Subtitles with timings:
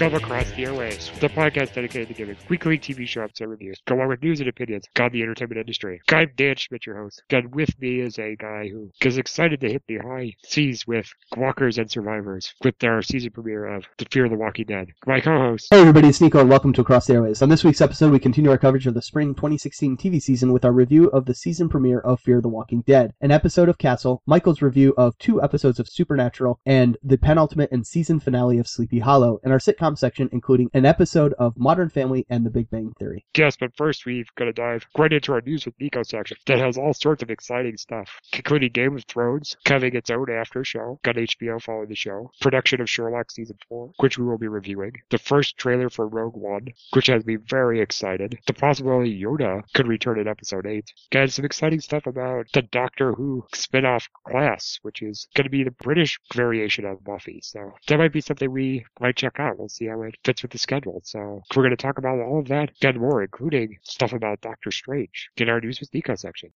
[0.00, 4.06] of Across the Airwaves, the podcast dedicated to giving weekly TV show episode reviews, on
[4.06, 6.00] with news and opinions on the entertainment industry.
[6.12, 7.24] I'm Dan Schmidt, your host.
[7.30, 11.12] And with me is a guy who is excited to hit the high seas with
[11.36, 14.86] Walkers and Survivors with their season premiere of The Fear of the Walking Dead.
[15.04, 17.42] My co-host, Hey everybody, it's Nico and welcome to Across the Airwaves.
[17.42, 20.64] On this week's episode, we continue our coverage of the spring 2016 TV season with
[20.64, 24.22] our review of the season premiere of Fear the Walking Dead, an episode of Castle,
[24.26, 29.00] Michael's review of two episodes of Supernatural, and the penultimate and season finale of Sleepy
[29.00, 32.92] Hollow, and our sitcom section including an episode of Modern Family and The Big Bang
[32.98, 33.24] Theory.
[33.36, 36.58] yes, but first we've got to dive right into our news with Nico section that
[36.58, 40.98] has all sorts of exciting stuff, including Game of Thrones having its own after show,
[41.02, 44.92] got HBO following the show, production of Sherlock season 4, which we will be reviewing,
[45.10, 49.86] the first trailer for Rogue One, which has me very excited, the possibility Yoda could
[49.86, 55.02] return in episode 8, and some exciting stuff about the Doctor Who spin-off class, which
[55.02, 58.84] is going to be the British variation of Buffy, so that might be something we
[59.00, 59.58] might check out.
[59.58, 61.00] We'll see how it fits with the schedule.
[61.04, 64.70] So we're going to talk about all of that and more, including stuff about Doctor
[64.70, 66.50] Strange in our News with Nico section.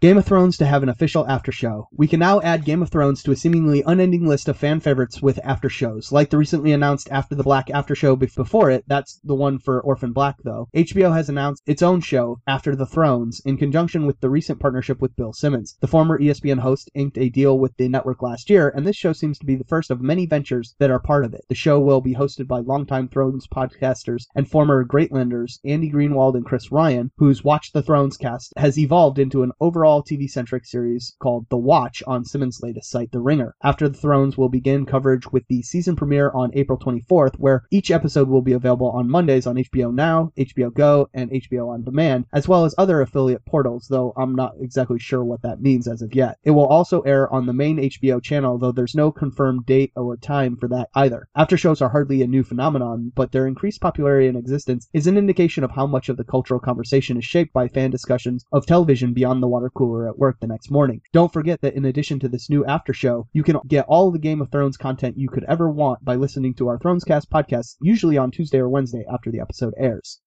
[0.00, 1.88] Game of Thrones to have an official after show.
[1.90, 5.20] We can now add Game of Thrones to a seemingly unending list of fan favorites
[5.20, 8.84] with after shows, like the recently announced After the Black after show before it.
[8.86, 10.68] That's the one for Orphan Black, though.
[10.72, 15.02] HBO has announced its own show, After the Thrones, in conjunction with the recent partnership
[15.02, 15.76] with Bill Simmons.
[15.80, 19.12] The former ESPN host inked a deal with the network last year, and this show
[19.12, 21.44] seems to be the first of many ventures that are part of it.
[21.48, 26.46] The show will be hosted by longtime Thrones podcasters and former Grantlanders Andy Greenwald and
[26.46, 31.16] Chris Ryan, whose Watch the Thrones cast has evolved into an overall TV centric series
[31.18, 33.54] called The Watch on Simmons' latest site, The Ringer.
[33.62, 37.90] After the Thrones will begin coverage with the season premiere on April 24th, where each
[37.90, 42.26] episode will be available on Mondays on HBO Now, HBO Go, and HBO On Demand,
[42.32, 46.02] as well as other affiliate portals, though I'm not exactly sure what that means as
[46.02, 46.38] of yet.
[46.44, 50.16] It will also air on the main HBO channel, though there's no confirmed date or
[50.16, 51.26] time for that either.
[51.34, 55.16] After shows are hardly a new phenomenon, but their increased popularity and existence is an
[55.16, 59.12] indication of how much of the cultural conversation is shaped by fan discussions of television
[59.12, 61.00] beyond the water cooler at work the next morning.
[61.12, 64.18] Don't forget that in addition to this new after show, you can get all the
[64.18, 68.18] Game of Thrones content you could ever want by listening to our Thronescast podcast, usually
[68.18, 70.20] on Tuesday or Wednesday after the episode airs.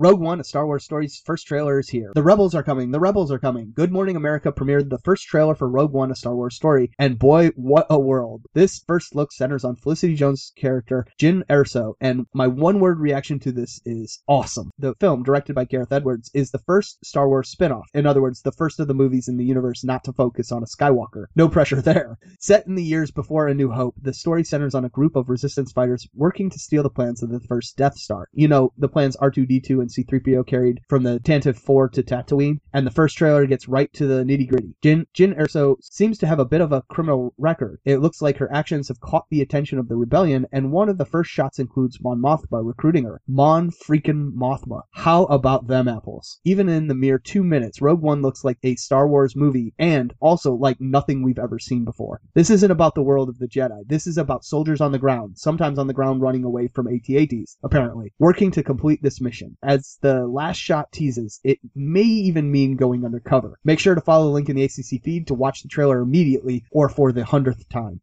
[0.00, 2.12] Rogue One, a Star Wars story's first trailer is here.
[2.14, 2.92] The Rebels are coming.
[2.92, 3.72] The Rebels are coming.
[3.74, 7.18] Good Morning America premiered the first trailer for Rogue One, a Star Wars story, and
[7.18, 8.44] boy, what a world.
[8.54, 13.40] This first look centers on Felicity Jones' character, Jyn Erso, and my one word reaction
[13.40, 14.70] to this is awesome.
[14.78, 17.88] The film, directed by Gareth Edwards, is the first Star Wars spin-off.
[17.92, 20.62] In other words, the first of the movies in the universe not to focus on
[20.62, 21.24] a Skywalker.
[21.34, 22.18] No pressure there.
[22.38, 25.28] Set in the years before A New Hope, the story centers on a group of
[25.28, 28.28] resistance fighters working to steal the plans of the first Death Star.
[28.32, 32.86] You know, the plans R2-D2 and C-3PO carried from the Tantive 4 to Tatooine, and
[32.86, 34.74] the first trailer gets right to the nitty-gritty.
[34.82, 37.78] Jyn, Jyn Erso seems to have a bit of a criminal record.
[37.84, 40.98] It looks like her actions have caught the attention of the rebellion, and one of
[40.98, 43.20] the first shots includes Mon Mothma recruiting her.
[43.28, 44.82] Mon freaking Mothma.
[44.92, 46.40] How about them apples?
[46.44, 50.12] Even in the mere two minutes, Rogue One looks like a Star Wars movie, and
[50.20, 52.20] also like nothing we've ever seen before.
[52.34, 53.86] This isn't about the world of the Jedi.
[53.86, 57.58] This is about soldiers on the ground, sometimes on the ground running away from AT-ATs,
[57.62, 59.56] apparently, working to complete this mission.
[59.62, 63.58] As the last shot teases, it may even mean going undercover.
[63.64, 66.64] Make sure to follow the link in the ACC feed to watch the trailer immediately
[66.70, 68.00] or for the hundredth time.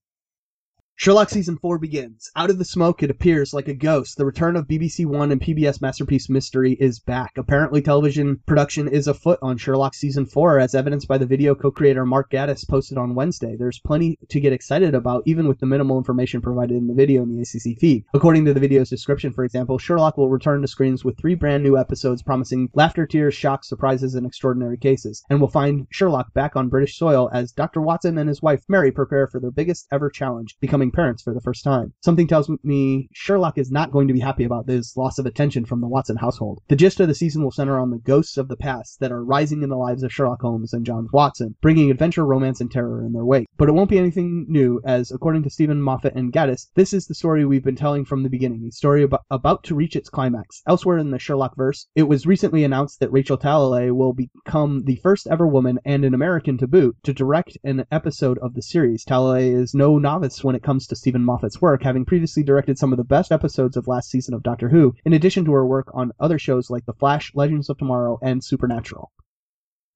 [0.97, 2.31] Sherlock Season 4 begins.
[2.37, 4.17] Out of the smoke, it appears like a ghost.
[4.17, 7.33] The return of BBC One and PBS Masterpiece Mystery is back.
[7.37, 12.05] Apparently, television production is afoot on Sherlock Season 4, as evidenced by the video co-creator
[12.05, 13.57] Mark Gatiss posted on Wednesday.
[13.57, 17.23] There's plenty to get excited about, even with the minimal information provided in the video
[17.23, 18.05] in the ACC feed.
[18.13, 21.61] According to the video's description, for example, Sherlock will return to screens with three brand
[21.61, 26.55] new episodes promising laughter, tears, shocks, surprises, and extraordinary cases, and will find Sherlock back
[26.55, 27.81] on British soil as Dr.
[27.81, 31.33] Watson and his wife Mary prepare for their biggest ever challenge, becoming becoming parents for
[31.33, 31.93] the first time.
[32.01, 35.65] Something tells me Sherlock is not going to be happy about this loss of attention
[35.65, 36.61] from the Watson household.
[36.67, 39.23] The gist of the season will center on the ghosts of the past that are
[39.23, 43.03] rising in the lives of Sherlock Holmes and John Watson, bringing adventure, romance, and terror
[43.05, 43.47] in their wake.
[43.57, 47.07] But it won't be anything new, as according to Steven Moffat and Gatiss, this is
[47.07, 50.09] the story we've been telling from the beginning, a story about, about to reach its
[50.09, 50.61] climax.
[50.67, 54.97] Elsewhere in the Sherlock verse, it was recently announced that Rachel Talalay will become the
[54.97, 59.05] first ever woman and an American to boot to direct an episode of the series.
[59.05, 62.91] Talalay is no novice when it comes to Steven Moffat's work, having previously directed some
[62.91, 65.89] of the best episodes of last season of Doctor Who, in addition to her work
[65.93, 69.11] on other shows like The Flash, Legends of Tomorrow, and Supernatural.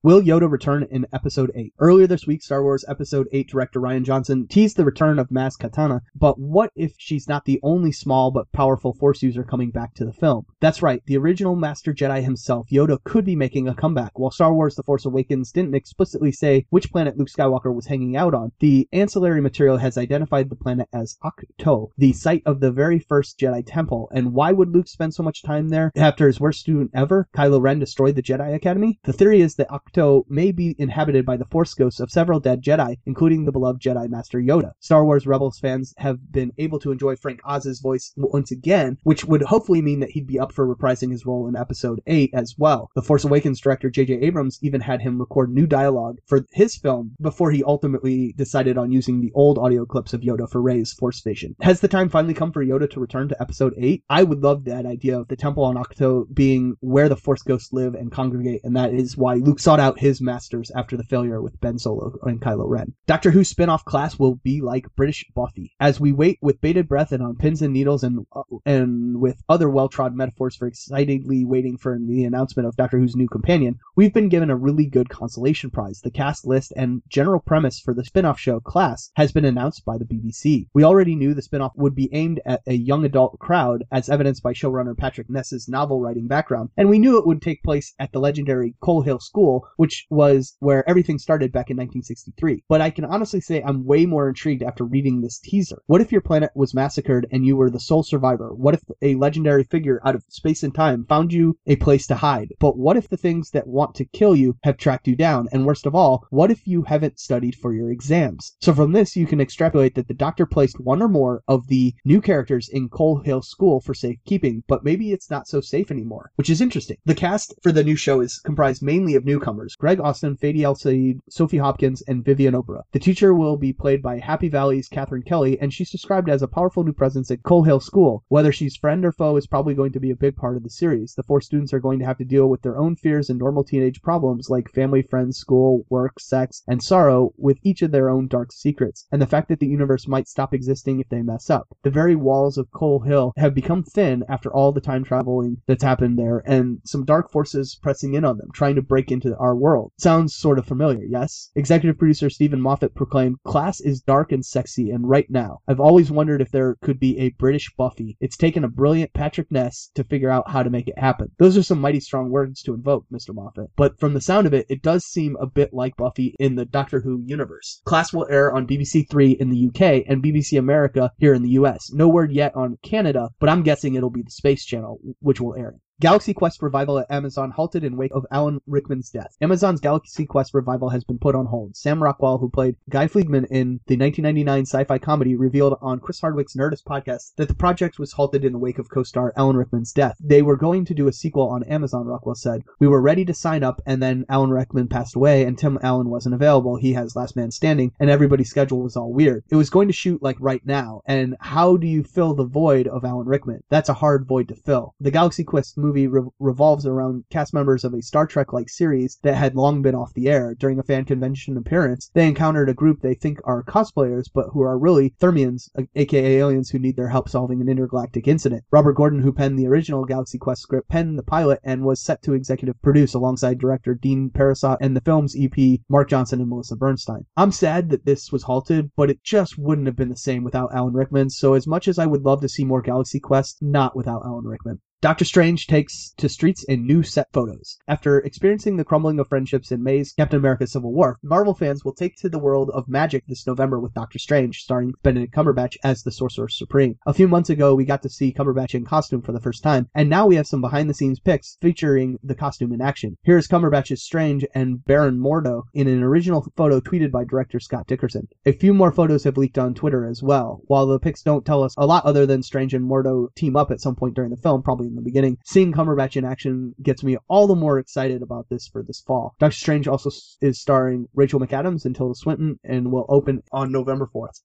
[0.02, 1.74] Will Yoda return in Episode 8?
[1.78, 5.60] Earlier this week, Star Wars Episode 8 director Rian Johnson teased the return of Maz
[5.60, 9.94] Kanata, but what if she's not the only small but powerful Force user coming back
[9.96, 10.46] to the film?
[10.62, 14.18] That's right, the original Master Jedi himself, Yoda, could be making a comeback.
[14.18, 18.16] While Star Wars The Force Awakens didn't explicitly say which planet Luke Skywalker was hanging
[18.16, 22.72] out on, the ancillary material has identified the planet as Ahch-To, the site of the
[22.72, 24.08] very first Jedi Temple.
[24.14, 27.62] And why would Luke spend so much time there after his worst student ever, Kylo
[27.62, 28.98] Ren, destroyed the Jedi Academy?
[29.04, 32.62] The theory is that Ahch-To may be inhabited by the Force ghosts of several dead
[32.62, 34.72] Jedi, including the beloved Jedi Master Yoda.
[34.80, 39.26] Star Wars Rebels fans have been able to enjoy Frank Oz's voice once again, which
[39.26, 42.56] would hopefully mean that he'd be up for reprising his role in Episode 8 as
[42.58, 42.90] well.
[42.96, 44.16] The Force Awakens director J.J.
[44.22, 48.92] Abrams even had him record new dialogue for his film before he ultimately decided on
[48.92, 51.56] using the old audio clips of Yoda for Rey's Force Vision.
[51.62, 54.04] Has the time finally come for Yoda to return to Episode 8?
[54.10, 57.74] I would love that idea of the temple on Ahch-To being where the Force ghosts
[57.74, 61.42] live and congregate, and that is why Luke sought out his masters after the failure
[61.42, 62.94] with Ben Solo and Kylo Ren.
[63.08, 65.76] Doctor Who spin-off class will be like British Buffy.
[65.80, 69.42] As we wait with bated breath and on pins and needles and uh, and with
[69.50, 74.14] other well-trod metaphors for excitedly waiting for the announcement of Doctor Who's new companion, we've
[74.14, 76.02] been given a really good consolation prize.
[76.02, 79.98] The cast list and general premise for the spin-off show Class has been announced by
[79.98, 80.68] the BBC.
[80.74, 84.44] We already knew the spin-off would be aimed at a young adult crowd, as evidenced
[84.44, 88.12] by showrunner Patrick Ness's novel writing background, and we knew it would take place at
[88.12, 92.64] the legendary Coal Hill School, which was where everything started back in 1963.
[92.68, 95.82] But I can honestly say I'm way more intrigued after reading this teaser.
[95.88, 98.54] What if your planet was massacred and you were the sole survivor?
[98.54, 102.16] What if a legendary figure out of space and time found you a place to
[102.16, 102.54] hide?
[102.60, 105.48] But what if the things that want to kill you have tracked you down?
[105.52, 108.56] And worst of all, what if you haven't studied for your exams?
[108.62, 111.94] So from this, you can extrapolate that the doctor placed one or more of the
[112.06, 116.32] new characters in Coal Hill School for safekeeping, but maybe it's not so safe anymore,
[116.36, 116.98] which is interesting.
[117.06, 119.59] The cast for the new show is comprised mainly of newcomers.
[119.78, 122.84] Greg Austin, Fady Elsayed, Sophie Hopkins, and Vivian Oparah.
[122.92, 126.48] The teacher will be played by Happy Valley's Katherine Kelly, and she's described as a
[126.48, 128.24] powerful new presence at Coal Hill School.
[128.28, 130.70] Whether she's friend or foe is probably going to be a big part of the
[130.70, 131.14] series.
[131.16, 133.64] The four students are going to have to deal with their own fears and normal
[133.64, 138.28] teenage problems like family, friends, school, work, sex, and sorrow, with each of their own
[138.28, 141.68] dark secrets, and the fact that the universe might stop existing if they mess up.
[141.84, 145.84] The very walls of Coal Hill have become thin after all the time traveling that's
[145.84, 149.49] happened there, and some dark forces pressing in on them, trying to break into our
[149.56, 149.92] world.
[149.98, 151.52] Sounds sort of familiar, yes?
[151.56, 155.60] Executive producer Steven Moffat proclaimed, Class is dark and sexy, and right now.
[155.68, 158.18] I've always wondered if there could be a British Buffy.
[158.20, 161.32] It's taken a brilliant Patrick Ness to figure out how to make it happen.
[161.38, 163.34] Those are some mighty strong words to invoke, Mr.
[163.34, 163.72] Moffat.
[163.76, 166.66] But from the sound of it, it does seem a bit like Buffy in the
[166.66, 167.82] Doctor Who universe.
[167.86, 171.52] Class will air on BBC Three in the UK and BBC America here in the
[171.52, 171.92] US.
[171.92, 175.56] No word yet on Canada, but I'm guessing it'll be the Space Channel, which will
[175.56, 175.82] air it.
[176.02, 179.36] Galaxy Quest revival at Amazon halted in wake of Alan Rickman's death.
[179.42, 181.76] Amazon's Galaxy Quest revival has been put on hold.
[181.76, 186.56] Sam Rockwell, who played Guy Fleegman in the 1999 sci-fi comedy, revealed on Chris Hardwick's
[186.56, 190.16] Nerdist podcast that the project was halted in the wake of co-star Alan Rickman's death.
[190.22, 192.64] They were going to do a sequel on Amazon, Rockwell said.
[192.80, 196.10] We were ready to sign up, and then Alan Rickman passed away, and Tim Allen
[196.10, 196.78] wasn't available.
[196.78, 199.44] He has Last Man Standing, and everybody's schedule was all weird.
[199.52, 202.88] It was going to shoot like right now, and how do you fill the void
[202.88, 203.66] of Alan Rickman?
[203.70, 204.96] That's a hard void to fill.
[205.02, 209.18] The Galaxy Quest movie re- revolves around cast members of a Star Trek like series
[209.24, 210.56] that had long been off the air.
[210.56, 214.62] During a fan convention appearance, they encountered a group they think are cosplayers, but who
[214.62, 218.64] are really Thermians, aka aliens who need their help solving an intergalactic incident.
[218.72, 222.22] Robert Gordon, who penned the original Galaxy Quest script, penned the pilot and was set
[222.24, 226.76] to executive produce alongside director Dean Parisot and the film's EP Mark Johnson and Melissa
[226.76, 227.26] Bernstein.
[227.38, 230.74] I'm sad that this was halted, but it just wouldn't have been the same without
[230.74, 233.96] Alan Rickman, so as much as I would love to see more Galaxy Quest, not
[233.96, 234.80] without Alan Rickman.
[235.02, 237.78] Doctor Strange takes to streets in new set photos.
[237.88, 241.94] After experiencing the crumbling of friendships in May's Captain America Civil War, Marvel fans will
[241.94, 246.04] take to the world of magic this November with Doctor Strange, starring Benedict Cumberbatch as
[246.04, 246.98] the Sorcerer Supreme.
[247.08, 249.88] A few months ago, we got to see Cumberbatch in costume for the first time,
[249.96, 253.16] and now we have some behind the scenes pics featuring the costume in action.
[253.24, 257.88] Here is Cumberbatch's Strange and Baron Mordo in an original photo tweeted by director Scott
[257.88, 258.28] Derrickson.
[258.46, 260.60] A few more photos have leaked on Twitter as well.
[260.66, 263.72] While the pics don't tell us a lot other than Strange and Mordo team up
[263.72, 267.04] at some point during the film, probably in the beginning, seeing Cumberbatch in action gets
[267.04, 269.36] me all the more excited about this for this fall.
[269.40, 270.10] Doctor Strange also
[270.42, 274.42] is starring Rachel McAdams and Tilda Swinton and will open on November 4th.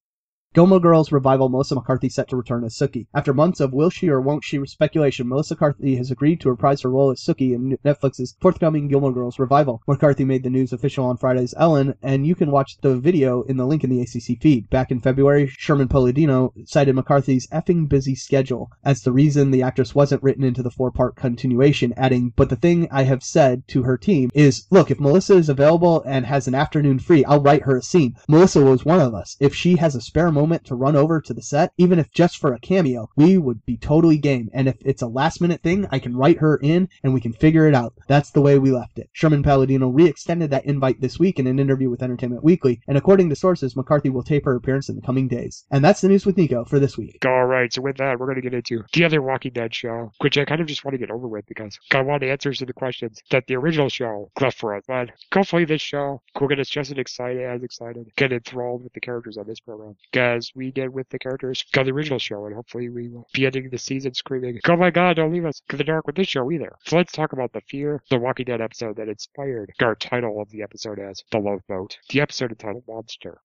[0.55, 3.09] Gilmore Girls revival Melissa McCarthy set to return as Sookie.
[3.13, 6.83] After months of will she or won't she speculation, Melissa McCarthy has agreed to reprise
[6.83, 9.83] her role as Sookie in Netflix's forthcoming Gilmore Girls revival.
[9.89, 13.57] McCarthy made the news official on Friday's Ellen, and you can watch the video in
[13.57, 14.71] the link in the ACC feed.
[14.71, 19.93] Back in February, Sherman Palladino cited McCarthy's effing busy schedule as the reason the actress
[19.93, 23.99] wasn't written into the four-part continuation, adding, "But the thing I have said to her
[23.99, 27.79] team is, look, if Melissa is available and has an afternoon free, I'll write her
[27.79, 28.15] a scene.
[28.29, 29.37] Melissa was one of us.
[29.41, 32.11] If she has a spare moment moment to run over to the set, even if
[32.13, 34.51] just for a cameo, we would be totally game.
[34.53, 37.33] And if it's a last minute thing, I can write her in and we can
[37.33, 37.95] figure it out.
[38.09, 39.09] That's the way we left it.
[39.13, 43.31] Sherman Palladino re-extended that invite this week in an interview with Entertainment Weekly, and according
[43.31, 45.65] to sources, McCarthy will tape her appearance in the coming days.
[45.71, 47.25] And that's the news with Nico for this week.
[47.25, 50.13] All right, so with that, we're going to get into the other Walking Dead show,
[50.19, 52.67] which I kind of just want to get over with because I want answers to
[52.67, 54.83] the questions that the original show left for us.
[54.87, 58.93] But hopefully, this show will get us just as excited as excited, get enthralled with
[58.93, 59.97] the characters on this program,
[60.35, 63.47] as we did with the characters of the original show, and hopefully we will be
[63.47, 66.29] ending the season screaming, "Oh my God, don't leave us in the dark with this
[66.29, 69.95] show either." So let's talk about the Fear the Walking Dead episode that inspired our
[69.95, 71.99] title of the episode as The Love Boat.
[72.11, 73.39] The episode entitled Monster.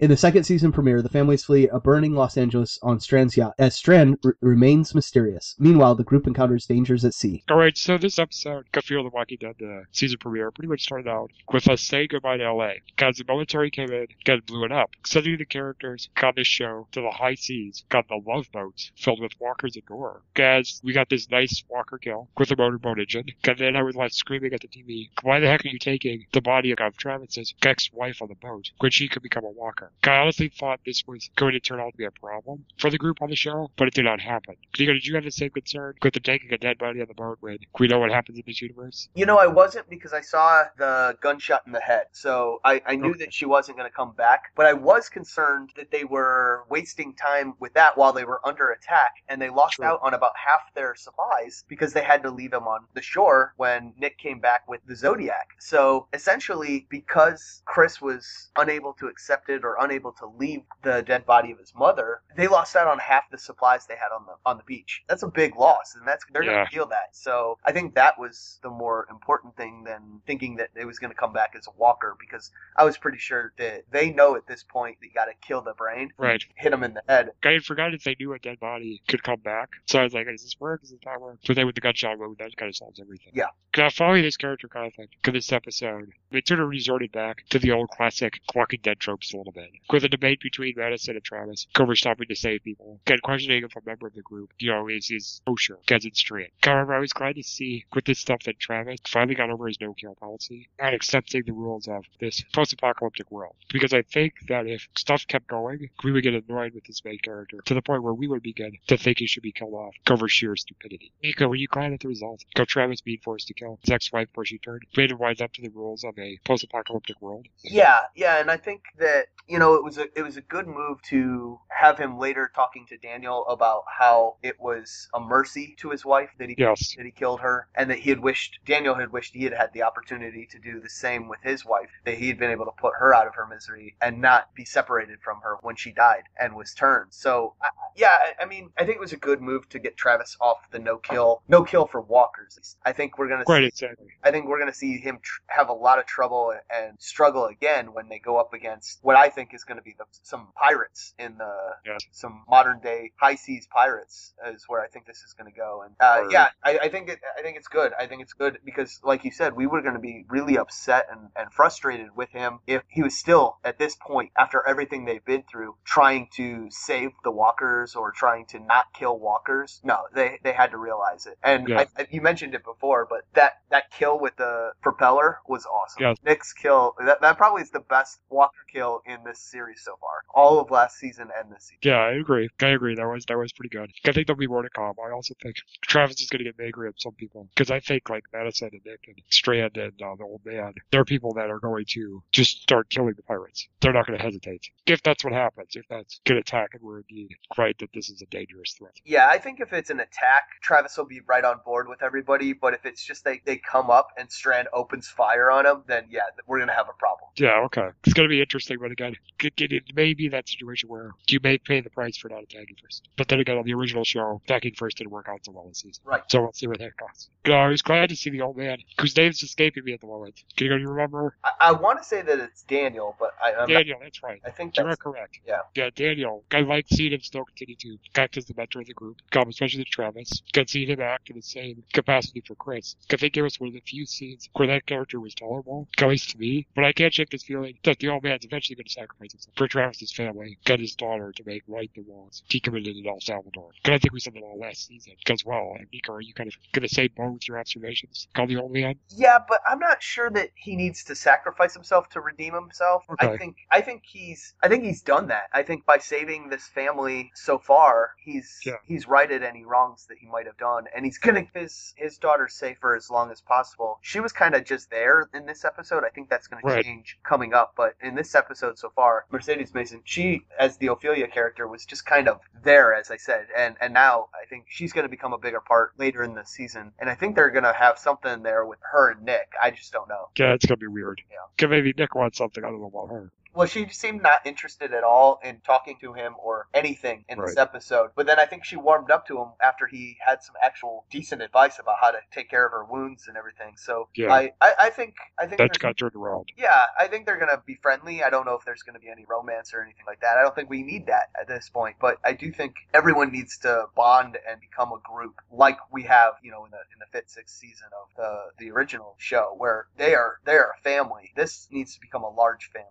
[0.00, 3.52] In the second season premiere, the families flee a burning Los Angeles on Strand's yacht
[3.58, 5.54] as Strand r- remains mysterious.
[5.58, 7.44] Meanwhile, the group encounters dangers at sea.
[7.50, 11.06] All right, so this episode, Fear the Walking Dead the season premiere, pretty much started
[11.06, 14.72] out with us saying goodbye to LA because the military came in and blew it
[14.72, 18.92] up, sending the characters on this show to the high seas, got the love boats
[18.96, 20.22] filled with walkers and gore.
[20.32, 23.96] Guys, we got this nice walker kill with a motorboat engine, and then I was
[23.96, 27.52] left screaming at the TV, why the heck are you taking the body of Travis's
[27.62, 29.89] ex-wife on the boat when she could become a walker?
[30.04, 32.96] I honestly thought this was going to turn out to be a problem for the
[32.96, 34.56] group on the show, but it did not happen.
[34.72, 37.38] Did you have the same concern with them taking a dead body on the boat
[37.40, 39.08] when we know what happens in this universe?
[39.14, 42.96] You know, I wasn't because I saw the gunshot in the head, so I, I
[42.96, 43.24] knew okay.
[43.24, 44.52] that she wasn't going to come back.
[44.56, 48.70] But I was concerned that they were wasting time with that while they were under
[48.70, 49.84] attack, and they lost True.
[49.84, 53.52] out on about half their supplies because they had to leave them on the shore
[53.58, 55.48] when Nick came back with the Zodiac.
[55.58, 61.26] So essentially, because Chris was unable to accept it or unable to leave the dead
[61.26, 64.34] body of his mother, they lost out on half the supplies they had on the
[64.46, 65.02] on the beach.
[65.08, 66.52] That's a big loss, and that's they're yeah.
[66.52, 67.08] going to feel that.
[67.12, 71.10] So I think that was the more important thing than thinking that it was going
[71.10, 74.46] to come back as a walker, because I was pretty sure that they know at
[74.46, 76.44] this point that you got to kill the brain, right?
[76.54, 77.30] Hit him in the head.
[77.42, 80.14] I had forgotten if they knew a dead body could come back, so I was
[80.14, 80.82] like, "Does this work?
[80.82, 83.32] Does this not work?" But then with the gunshot wound, that kind of solves everything.
[83.34, 83.48] Yeah.
[83.72, 85.08] Can I follow this character kind of thing?
[85.22, 89.32] Because this episode, they sort of resorted back to the old classic Walking Dead tropes
[89.32, 93.00] a little bit, with a debate between Madison and Travis, Cover stopping to save people,
[93.06, 96.16] and questioning if a member of the group, you know, is is kosher, gets it
[96.16, 96.52] straight.
[96.62, 99.80] However, I was glad to see with this stuff that Travis finally got over his
[99.80, 103.54] no-kill policy and accepting the rules of this post-apocalyptic world.
[103.72, 107.18] Because I think that if stuff kept going, we would get annoyed with this main
[107.18, 109.94] character to the point where we would begin to think he should be killed off
[110.10, 111.12] over sheer stupidity.
[111.22, 112.44] Nico, were you glad at the result?
[112.54, 115.52] Go Travis being forced to kill his ex-wife before she turned, made him wise up
[115.54, 117.46] to the rules of a post-apocalyptic world?
[117.62, 120.66] Yeah, yeah, and I think that you know it was a it was a good
[120.66, 125.90] move to have him later talking to Daniel about how it was a mercy to
[125.90, 126.94] his wife that he yes.
[126.96, 129.72] that he killed her, and that he had wished Daniel had wished he had had
[129.72, 132.72] the opportunity to do the same with his wife, that he had been able to
[132.72, 136.24] put her out of her misery and not be separated from her when she died
[136.40, 137.12] and was turned.
[137.12, 139.96] So I, yeah, I, I mean, I think it was a good move to get
[139.96, 142.76] Travis off the no kill, no kill for walkers.
[142.84, 144.08] I think we're gonna quite see, exactly.
[144.24, 147.92] I think we're gonna see him tr- have a lot of trouble and struggle again
[147.92, 151.14] when they go up against what I think is going to be the, some pirates
[151.18, 151.52] in the
[151.86, 151.96] yeah.
[152.12, 155.82] some modern day high seas pirates is where I think this is going to go.
[155.84, 157.92] And uh, yeah, I, I, think it I think it's good.
[157.98, 161.06] I think it's good because, like you said, we were going to be really upset
[161.10, 165.24] and, and frustrated with him if he was still at this point after everything they've
[165.24, 169.80] been through trying to save the walkers or trying to not kill walkers.
[169.84, 171.38] No, they they had to realize it.
[171.42, 171.80] And Yeah.
[171.80, 176.02] I, I- you mentioned it before, but that that kill with the propeller was awesome.
[176.02, 176.16] Yes.
[176.24, 180.22] Nick's kill that that probably is the best walker kill in this series so far,
[180.34, 181.78] all of last season and this season.
[181.82, 182.48] Yeah, I agree.
[182.60, 182.94] I agree.
[182.94, 183.90] That was that was pretty good.
[184.06, 184.94] I think there'll be more to come.
[185.04, 188.08] I also think Travis is going to get angry at some people because I think
[188.08, 191.50] like Madison and Nick and Strand and uh, the old man, there are people that
[191.50, 193.68] are going to just start killing the pirates.
[193.80, 195.76] They're not going to hesitate if that's what happens.
[195.76, 198.94] If that's good attack and we're indeed right that this is a dangerous threat.
[199.04, 202.52] Yeah, I think if it's an attack, Travis will be right on board with everybody.
[202.52, 206.04] But if it's just they, they come up and Strand opens fire on them, then
[206.10, 207.30] yeah, we're gonna have a problem.
[207.36, 207.88] Yeah, okay.
[208.04, 211.12] It's going to be interesting, but again, it, it, it may be that situation where
[211.28, 213.08] you may pay the price for not attacking first.
[213.16, 215.78] But then again, on the original show, attacking first didn't work out so well this
[215.80, 216.02] season.
[216.04, 216.22] Right.
[216.28, 217.28] So we'll see where that goes.
[217.46, 220.42] I was glad to see the old man, whose name's escaping me at the moment.
[220.56, 221.36] Can you remember?
[221.44, 224.40] I, I want to say that it's Daniel, but I, I'm not, Daniel, that's right.
[224.44, 225.40] I think You are correct.
[225.46, 225.60] yeah.
[225.74, 226.44] Yeah, Daniel.
[226.52, 229.48] I like seeing him still continue to act as the mentor of the group, come
[229.48, 230.42] especially to Travis.
[230.52, 232.96] Can see him act in the same capacity for Chris.
[233.12, 236.08] I think it was one of the few scenes where that character was tolerable, at
[236.08, 236.66] least to me.
[236.74, 239.54] But I can't shake this feeling that the old man's eventually going to sacrifice himself
[239.56, 243.20] for Travis's family, get his daughter to make right the wrongs he committed in El
[243.20, 243.70] Salvador.
[243.82, 245.74] Because I think we said that all last season as well.
[245.78, 248.28] And Nico, are you kind of going to say both your observations?
[248.34, 248.94] Call the old man?
[249.10, 253.04] Yeah, but I'm not sure that he needs to sacrifice himself to redeem himself.
[253.18, 255.44] I think I think he's I think he's done that.
[255.52, 258.74] I think by saving this family so far, he's Yeah.
[258.84, 262.18] he's righted any wrongs that he might have done, and he's gonna keep his his
[262.18, 263.98] daughter safe for as long as possible.
[264.02, 266.04] She was kind of just there in this episode.
[266.04, 266.84] I think that's gonna Right.
[266.84, 268.99] change coming up, but in this episode so far,
[269.30, 273.46] Mercedes Mason, she as the Ophelia character was just kind of there, as I said,
[273.56, 276.92] and and now I think she's gonna become a bigger part later in the season,
[276.98, 279.52] and I think they're gonna have something there with her and Nick.
[279.60, 280.28] I just don't know.
[280.36, 281.22] Yeah, it's going to be weird.
[281.30, 281.36] Yeah.
[281.58, 282.64] Cause maybe Nick wants something.
[282.64, 283.30] I don't know about her.
[283.52, 287.56] Well, she seemed not interested at all in talking to him or anything in this
[287.56, 287.58] Right.
[287.58, 288.10] episode.
[288.14, 291.42] But then I think she warmed up to him after he had some actual decent
[291.42, 293.76] advice about how to take care of her wounds and everything.
[293.76, 294.32] So Yeah.
[294.32, 296.50] I, I, I think I think That's got turned around.
[296.56, 298.22] yeah, I think they're gonna be friendly.
[298.22, 300.38] I don't know if there's gonna be any romance or anything like that.
[300.38, 301.96] I don't think we need that at this point.
[302.00, 306.34] But I do think everyone needs to bond and become a group, like we have,
[306.42, 309.86] you know, in the in the fifth, sixth season of the the original show, where
[309.96, 311.32] they are they are a family.
[311.34, 312.90] This needs to become a large family.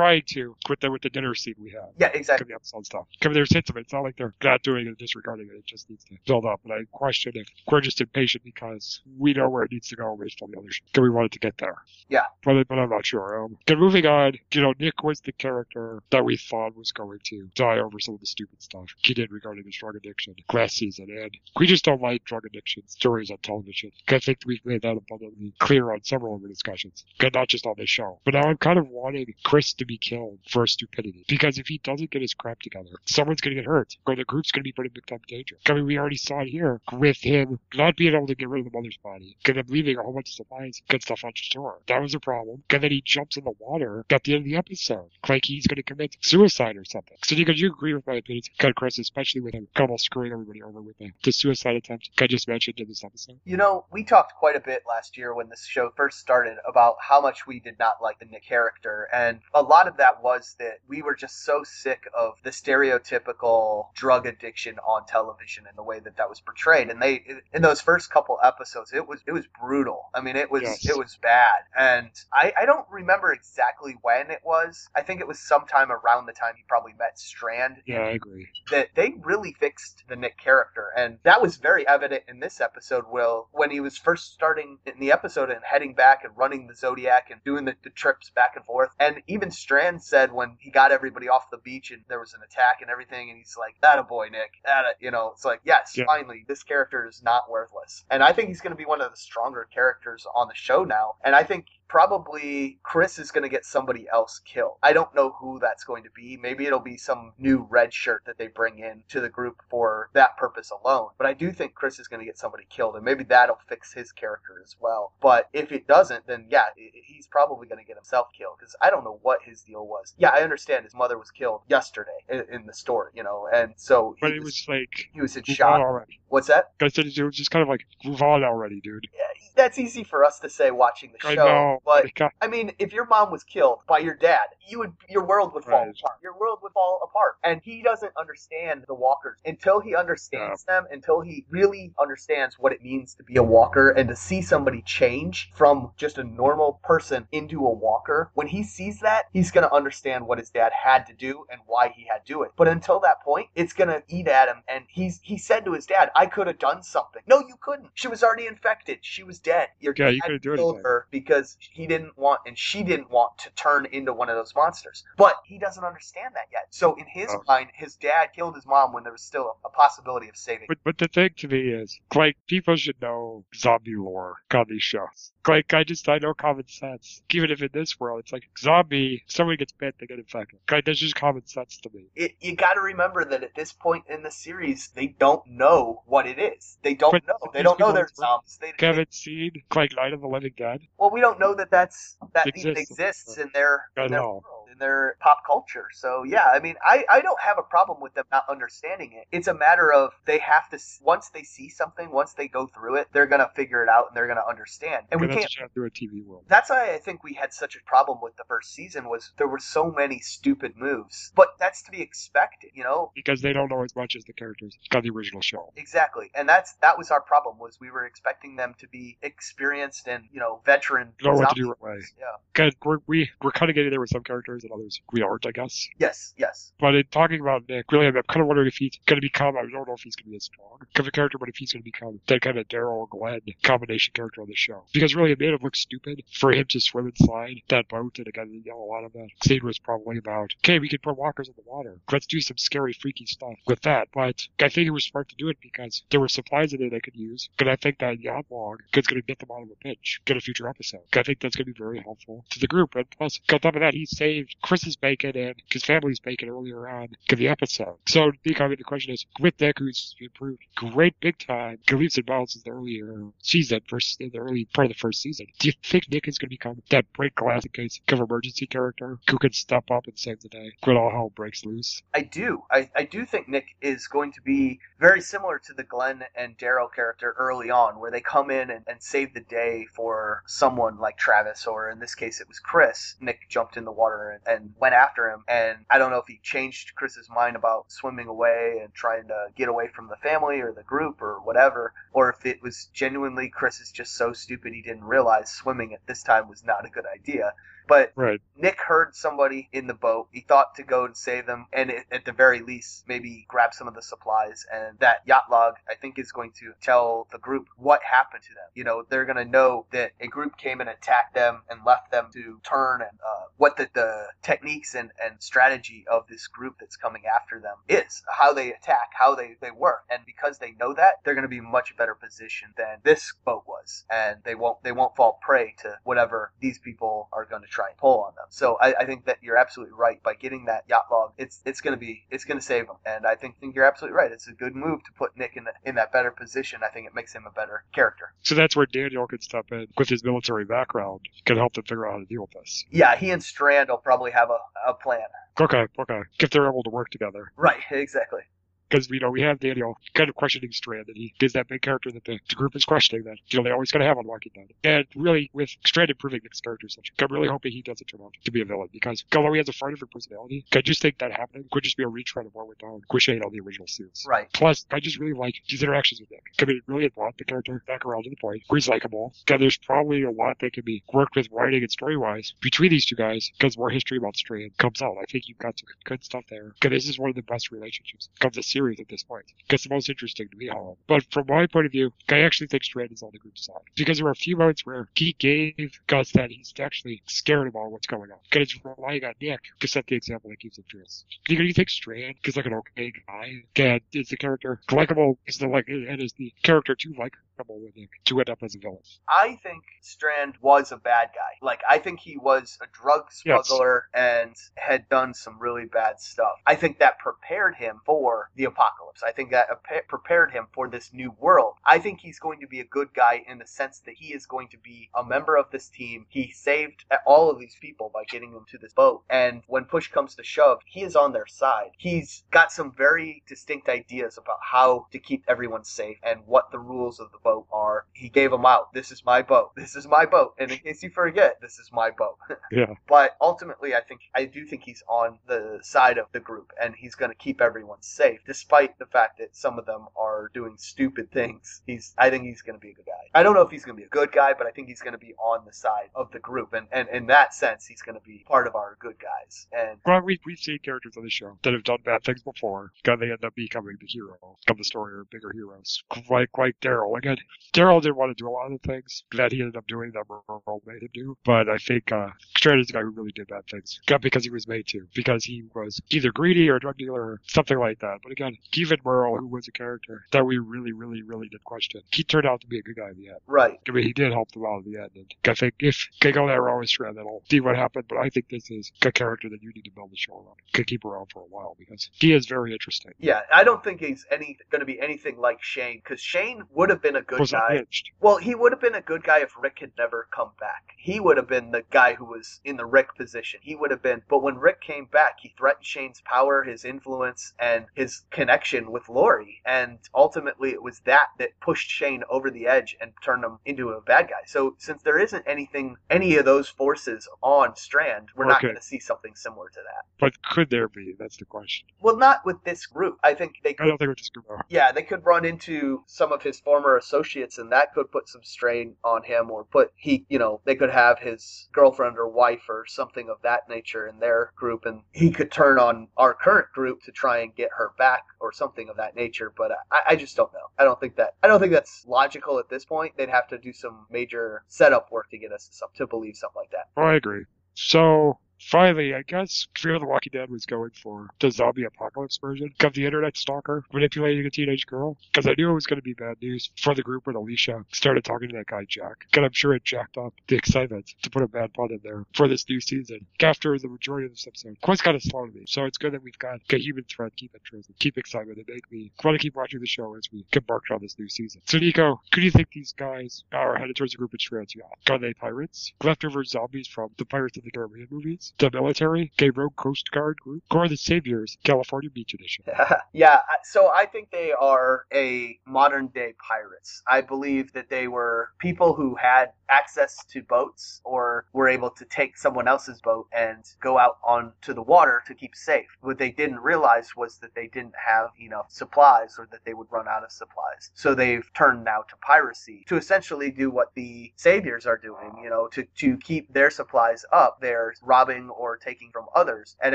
[0.00, 1.90] Trying to quit that with the dinner scene we had.
[1.98, 2.46] Yeah, exactly.
[2.46, 3.06] be episode stuff.
[3.20, 3.80] Could there's hints of it.
[3.80, 5.58] It's not like they're not doing it and disregarding it.
[5.58, 6.60] It just needs to build up.
[6.64, 10.16] And I question if we're just impatient because we know where it needs to go
[10.18, 10.86] based on the other shit.
[10.86, 11.76] Because we want it to get there.
[12.08, 12.24] Yeah.
[12.44, 13.44] But, but I'm not sure.
[13.44, 14.38] Um, good, moving on.
[14.52, 18.14] You know, Nick was the character that we thought was going to die over some
[18.14, 21.08] of the stupid stuff he did regarding his drug addiction last season.
[21.10, 23.90] And we just don't like drug addiction stories on television.
[24.08, 27.04] I think we've made that abundantly clear on several of the discussions.
[27.20, 28.18] And not just on this show.
[28.24, 31.24] But now I'm kind of wanting Chris to be killed for stupidity.
[31.28, 33.96] Because if he doesn't get his crap together, someone's going to get hurt.
[34.06, 35.56] Or the group's going to be put in big time danger.
[35.68, 38.66] I mean, we already saw it here with him not being able to get rid
[38.66, 39.36] of the mother's body.
[39.46, 41.80] And him leaving a whole bunch of supplies, good stuff on the store.
[41.88, 42.62] That was a problem.
[42.70, 45.10] And then he jumps in the water at the end of the episode.
[45.28, 47.16] Like he's going to commit suicide or something.
[47.24, 48.42] So you, you agree with my opinion?
[48.58, 52.10] Kind of Chris, especially with him almost screwing everybody over with the, the suicide attempt
[52.20, 53.38] I just mentioned in this episode.
[53.44, 56.96] You know, we talked quite a bit last year when this show first started about
[57.00, 60.56] how much we did not like the Nick character, and a lot of that was
[60.58, 65.82] that we were just so sick of the stereotypical drug addiction on television and the
[65.82, 66.88] way that that was portrayed.
[66.90, 70.10] And they, in those first couple episodes, it was it was brutal.
[70.14, 70.88] I mean, it was Yes.
[70.88, 74.88] it was bad, and I I don't remember exactly when it was.
[74.94, 78.48] I think it was sometime around the time he probably met Strand Yeah, I agree.
[78.70, 83.04] that they really fixed the Nick character, and that was very evident in this episode.
[83.10, 86.74] Will when he was first starting in the episode and heading back and running the
[86.74, 90.70] Zodiac and doing the, the trips back and forth, and even Strand said when he
[90.70, 93.76] got everybody off the beach and there was an attack and everything, and he's like,
[93.80, 96.04] "That a boy, Nick." That a, you know, it's like, yes, Yeah.
[96.06, 99.10] finally, this character is not worthless, and I think he's going to be one of
[99.10, 103.48] the stronger characters on the show now, and I think probably Chris is going to
[103.48, 104.76] get somebody else killed.
[104.80, 106.36] I don't know who that's going to be.
[106.40, 110.08] Maybe it'll be some new red shirt that they bring in to the group for
[110.14, 111.08] that purpose alone.
[111.18, 113.92] But I do think Chris is going to get somebody killed, and maybe that'll fix
[113.92, 115.14] his character as well.
[115.20, 118.88] But if it doesn't, then yeah, he's probably going to get himself killed because I
[118.90, 120.14] don't know what his deal was.
[120.16, 123.74] Yeah, I understand his mother was killed yesterday in, in the store, you know, and
[123.76, 125.80] so But he it was like, he was in shock.
[125.80, 126.20] already.
[126.28, 126.70] What's that?
[126.80, 129.08] I said it was just kind of like, move on already, dude.
[129.12, 129.20] Yeah,
[129.56, 131.79] that's easy for us to say watching the I show, know.
[131.84, 135.52] But I mean, if your mom was killed by your dad, you would your world
[135.54, 135.94] would fall Right.
[135.98, 136.18] apart.
[136.22, 137.36] Your world would fall apart.
[137.44, 142.72] And he doesn't understand the walkers until he understands them, until he really understands what
[142.72, 146.80] it means to be a walker and to see somebody change from just a normal
[146.82, 148.30] person into a walker.
[148.34, 151.60] When he sees that, he's going to understand what his dad had to do and
[151.66, 152.52] why he had to do it.
[152.56, 155.72] But until that point, it's going to eat at him and he's he said to
[155.72, 157.90] his dad, "I could have done something." No, you couldn't.
[157.94, 158.98] She was already infected.
[159.02, 159.68] She was dead.
[159.80, 160.82] Your Yeah, you dad do killed anything.
[160.84, 164.54] her because he didn't want and she didn't want to turn into one of those
[164.54, 165.04] monsters.
[165.16, 166.66] But he doesn't understand that yet.
[166.70, 167.42] So in his Oh.
[167.46, 170.66] mind, his dad killed his mom when there was still a, a possibility of saving.
[170.68, 174.82] But but the thing to me is, like, people should know zombie lore on these
[174.82, 175.32] shows.
[175.48, 177.22] Like, I just I know common sense.
[177.30, 180.58] Even if in this world, it's like zombie, somebody gets bit, they get infected.
[180.70, 182.06] Like, that's just common sense to me.
[182.14, 186.02] It, you got to remember that at this point in the series, they don't know
[186.06, 186.78] what it is.
[186.82, 187.38] They don't But- know.
[187.52, 188.58] They don't know people they're are- zombies.
[188.60, 190.80] They, they, Haven't seen like Night of the Living Dead.
[190.98, 193.38] well, we don't know that that's that even Exists.
[193.38, 195.86] in their in their world, their pop culture.
[195.92, 199.26] So yeah, I mean, I I don't have a problem with them not understanding it.
[199.30, 202.96] It's a matter of they have to once they see something, once they go through
[202.96, 205.06] it, they're gonna figure it out and they're gonna understand.
[205.12, 206.44] And we can't what you have to do a TV world.
[206.48, 209.48] that's why I think we had such a problem with the first season was there
[209.48, 211.32] were so many stupid moves.
[211.34, 213.12] But that's to be expected, you know?
[213.14, 215.72] Because they don't know as much as the characters on the original show.
[215.76, 216.30] Exactly.
[216.34, 220.24] And that's that was our problem was we were expecting them to be experienced and,
[220.32, 222.12] you know, veteran Know what to do right moves.
[222.18, 222.26] Yeah.
[222.52, 225.46] Because we're, we, we're kind of getting there with some characters and others we aren't,
[225.46, 225.88] I guess.
[225.98, 226.72] Yes, yes.
[226.78, 229.56] But in talking about Nick, really, I'm kind of wondering if he's going to become,
[229.56, 231.56] I don't know if he's going to be as strong of a character, but if
[231.56, 234.84] he's going to become that kind of Daryl Glenn combination character on the show.
[234.92, 238.18] Because really, it made him look stupid for him to swim inside that boat.
[238.18, 240.98] And again, you know, a lot of that scene was probably about, okay, we can
[241.02, 241.98] put walkers in the water.
[242.10, 244.08] Let's do some scary, freaky stuff with that.
[244.12, 246.90] But I think it was smart to do it because there were supplies in there
[246.90, 247.48] they could use.
[247.58, 250.20] And I think that yacht log is going to get them out of a pinch,
[250.24, 251.00] get a future episode.
[251.14, 252.94] I think that's going to be very helpful to the group.
[252.94, 256.88] And plus, on top of that, he saved Chris's bacon and his family's bacon earlier
[256.88, 257.96] on in the episode.
[258.08, 262.62] So, the question is, with Nick, who's improved great big time, leaps and bounds in
[262.64, 266.10] the earlier season versus in the early part of the first season, do you think
[266.10, 269.52] Nick is going to become that break glass in case of emergency character who can
[269.52, 272.02] step up and save the day when all hell breaks loose?
[272.14, 272.64] I do.
[272.70, 276.56] I, I do think Nick is going to be very similar to the Glenn and
[276.58, 280.98] Daryl character early on, where they come in and, and save the day for someone
[280.98, 283.16] like Travis, or in this case it was Chris.
[283.20, 285.44] Nick jumped in the water and, and went after him.
[285.48, 289.46] And I don't know if he changed Chris's mind about swimming away and trying to
[289.56, 293.48] get away from the family or the group or whatever, or if it was genuinely
[293.48, 296.90] Chris is just so stupid he didn't realize swimming at this time was not a
[296.90, 297.52] good idea.
[297.90, 298.40] But Right.
[298.56, 300.28] Nick heard somebody in the boat.
[300.30, 303.74] He thought to go and save them, and it, at the very least, maybe grab
[303.74, 304.64] some of the supplies.
[304.72, 308.50] And that yacht log, I think, is going to tell the group what happened to
[308.50, 308.68] them.
[308.74, 312.12] You know, they're going to know that a group came and attacked them and left
[312.12, 316.76] them to turn, and uh, what the, the techniques and, and strategy of this group
[316.78, 320.04] that's coming after them is, how they attack, how they, they work.
[320.10, 323.64] And because they know that, they're going to be much better positioned than this boat
[323.66, 327.68] was, and they won't they won't fall prey to whatever these people are going to
[327.80, 328.46] try and pull on them.
[328.50, 330.22] So I, I think that you're absolutely right.
[330.22, 332.96] By getting that yacht log, it's it's going to be it's going to save them,
[333.06, 334.30] and I think think you're absolutely right.
[334.30, 336.80] It's a good move to put Nick in the, in that better position.
[336.84, 338.32] I think it makes him a better character.
[338.42, 342.06] So that's where Daniel can step in with his military background, can help them figure
[342.06, 342.84] out how to deal with this.
[342.90, 344.58] Yeah, he and Strand will probably have a,
[344.90, 345.20] a plan.
[345.60, 346.20] Okay, okay.
[346.38, 347.52] If they're able to work together.
[347.56, 348.42] Right, exactly.
[348.90, 351.82] Because, you know, we have Daniel kind of questioning Strand, and he is that big
[351.82, 354.18] character that the, the group is questioning that, you know, they always got to have
[354.18, 354.72] on Walking Dead.
[354.82, 358.20] And really, with Strand improving Nick's character so much, I'm really hoping he doesn't turn
[358.22, 361.02] out to be a villain, because although he has a far different personality, I just
[361.02, 363.60] think that happening could just be a retread of what went down, Quishade on the
[363.60, 364.24] original series.
[364.26, 364.48] Right.
[364.52, 366.42] Plus, I just really like his interactions with Nick.
[366.60, 368.88] I mean, it really had brought the character back around to the point where he's
[368.88, 369.34] likable.
[369.48, 372.90] And there's probably a lot that can be worked with writing and story wise between
[372.90, 375.16] these two guys because more history about Strand comes out.
[375.20, 376.72] I think you've got some good stuff there.
[376.80, 379.44] Because this is one of the best relationships of the series at this point.
[379.68, 380.96] Gets the most interesting to me, however.
[381.06, 383.76] But from my point of view, I actually think Strand is on the group's side.
[383.96, 387.90] Because there were a few moments where he gave Gus that he's actually scared about
[387.90, 388.38] what's going on.
[388.50, 391.04] Because he's relying on Nick to set the example that keeps him true.
[391.46, 393.62] Do you think Strand is like an okay guy?
[393.76, 395.38] And is the character likable?
[395.46, 397.14] Is the like and is the character too
[397.60, 398.98] likable with Nick to end up as a villain?
[399.28, 401.64] I think Strand was a bad guy.
[401.66, 403.66] Like I think he was a drug Yes.
[403.68, 406.54] smuggler and had done some really bad stuff.
[406.66, 409.22] I think that prepared him for the apocalypse.
[409.22, 409.68] I think that
[410.08, 411.74] prepared him for this new world.
[411.84, 414.46] I think he's going to be a good guy in the sense that he is
[414.46, 416.26] going to be a member of this team.
[416.28, 419.22] He saved all of these people by getting them to this boat.
[419.30, 421.90] And when push comes to shove, he is on their side.
[421.98, 426.78] He's got some very distinct ideas about how to keep everyone safe and what the
[426.78, 428.92] rules of the boat boat are he gave them out.
[428.92, 429.70] This is my boat.
[429.76, 430.54] This is my boat.
[430.58, 432.38] And in case you forget, this is my boat.
[432.72, 432.94] Yeah.
[433.08, 436.94] But ultimately, I think I do think he's on the side of the group, and
[436.94, 440.76] he's going to keep everyone safe, despite the fact that some of them are doing
[440.76, 441.82] stupid things.
[441.86, 443.24] He's, I think he's going to be a good guy.
[443.34, 445.00] I don't know if he's going to be a good guy, but I think he's
[445.00, 448.02] going to be on the side of the group, and and in that sense, he's
[448.02, 449.66] going to be part of our good guys.
[449.72, 452.92] And Well, we, we've seen characters on the show that have done bad things before,
[453.04, 454.36] and they end up becoming the hero
[454.68, 456.02] of the story or bigger heroes.
[456.28, 457.16] Like, like Daryl.
[457.18, 457.36] Again,
[457.72, 460.24] Daryl didn't want to do a lot of things that he ended up doing that
[460.28, 463.48] Merle made him do, but I think uh, Strand is the guy who really did
[463.48, 464.00] bad things.
[464.20, 467.40] Because he was made to, because he was either greedy or a drug dealer or
[467.46, 468.18] something like that.
[468.22, 472.02] But again, even Merle, who was a character that we really, really, really did question,
[472.12, 473.38] he turned out to be a good guy in the end.
[473.46, 475.10] right, I mean, he did help them out in the end.
[475.14, 478.06] And I think if they go that route with Strand, that'll see what happened.
[478.08, 480.56] But I think this is a character that you need to build the show around.
[480.72, 483.12] Could keep around for a while because he is very interesting.
[483.18, 486.90] yeah, I don't think he's any going to be anything like Shane, because Shane would
[486.90, 487.66] have been a good Was guy.
[487.70, 488.10] unhinged.
[488.20, 490.94] Well, he would have been a good guy if Rick had never come back.
[490.98, 493.60] He would have been the guy who was in the Rick position.
[493.62, 494.22] He would have been.
[494.28, 499.08] But when Rick came back, he threatened Shane's power, his influence, and his connection with
[499.08, 499.60] Lori.
[499.64, 503.90] And ultimately, it was that that pushed Shane over the edge and turned him into
[503.90, 504.42] a bad guy.
[504.46, 508.82] So since there isn't anything, any of those forces on Strand, we're not going to
[508.82, 510.04] see something similar to that.
[510.18, 511.14] But could there be?
[511.18, 511.86] That's the question.
[512.00, 513.18] Well, not with this group.
[513.22, 514.32] I think they I could don't think we're just
[514.68, 518.42] yeah, they could run into some of his former associates, and that could put some
[518.42, 522.62] strain on him, or put he, you know, they could have his girlfriend or wife
[522.68, 526.68] or something of that nature in their group, and he could turn on our current
[526.72, 529.52] group to try and get her back or something of that nature.
[529.56, 530.68] But I, I just don't know.
[530.78, 533.16] I don't think that I don't think that's logical at this point.
[533.16, 536.60] They'd have to do some major setup work to get us to, to believe something
[536.60, 536.88] like that.
[536.96, 537.44] Oh, I agree.
[537.74, 542.72] So finally, I guess Fear the Walking Dead was going for the zombie apocalypse version
[542.84, 545.16] of the internet stalker manipulating a teenage girl.
[545.32, 547.84] Because I knew it was going to be bad news for the group when Alicia
[547.92, 549.26] started talking to that guy Jack.
[549.30, 552.24] Because I'm sure it jacked up the excitement to put a bad pun in there
[552.34, 553.26] for this new season.
[553.40, 555.64] After the majority of this episode, quite kind of slow to me.
[555.66, 558.66] So it's good that we've got a human thread, keep interest, and keep excitement, and
[558.68, 561.62] make me want to keep watching the show as we embark on this new season.
[561.66, 565.10] So Nico, do you think these guys are headed towards a group of got?
[565.10, 565.92] Are they pirates?
[566.02, 568.49] Leftover zombies from the Pirates of the Caribbean movies?
[568.58, 569.32] The military?
[569.36, 570.62] Gay Rogue Coast Guard group?
[570.70, 572.64] Or the Saviors, California Beach Edition?
[573.12, 577.02] yeah, so I think they are a modern day pirates.
[577.06, 582.04] I believe that they were people who had access to boats or were able to
[582.06, 585.86] take someone else's boat and go out onto the water to keep safe.
[586.00, 589.86] What they didn't realize was that they didn't have enough supplies or that they would
[589.90, 590.90] run out of supplies.
[590.94, 595.50] So they've turned now to piracy to essentially do what the saviors are doing, you
[595.50, 597.60] know, to, to keep their supplies up.
[597.60, 599.76] They're robbing or taking from others.
[599.82, 599.94] And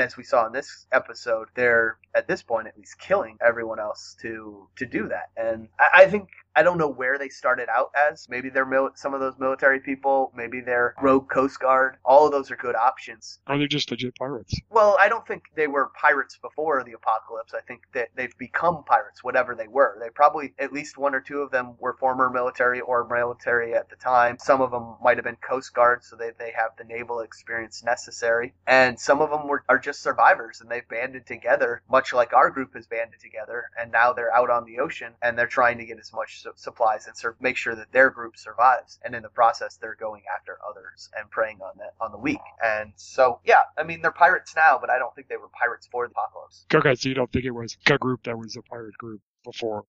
[0.00, 4.16] as we saw in this episode, they're at this point at least killing everyone else
[4.20, 5.30] to to do that.
[5.36, 8.26] And I, I think I don't know where they started out as.
[8.30, 10.32] Maybe they're mil- some of those military people.
[10.34, 11.98] Maybe they're rogue coast guard.
[12.02, 13.40] All of those are good options.
[13.46, 14.58] Or they're just legit pirates?
[14.70, 17.52] Well, I don't think they were pirates before the apocalypse.
[17.52, 19.98] I think that they've become pirates, whatever they were.
[20.00, 23.90] They probably, at least one or two of them were former military or military at
[23.90, 24.38] the time.
[24.40, 27.84] Some of them might have been Coast Guard, so they, they have the naval experience
[27.84, 28.54] necessary.
[28.66, 32.48] And some of them were, are just survivors, and they've banded together, much like our
[32.48, 33.64] group has banded together.
[33.78, 37.06] And now they're out on the ocean, and they're trying to get as much supplies
[37.06, 38.98] and sur- make sure that their group survives.
[39.04, 42.40] And in the process, they're going after others and preying on the, on the weak.
[42.64, 45.88] And so, yeah, I mean, they're pirates now, but I don't think they were pirates
[45.90, 46.66] for the apocalypse.
[46.74, 49.84] Okay, so you don't think it was a group that was a pirate group before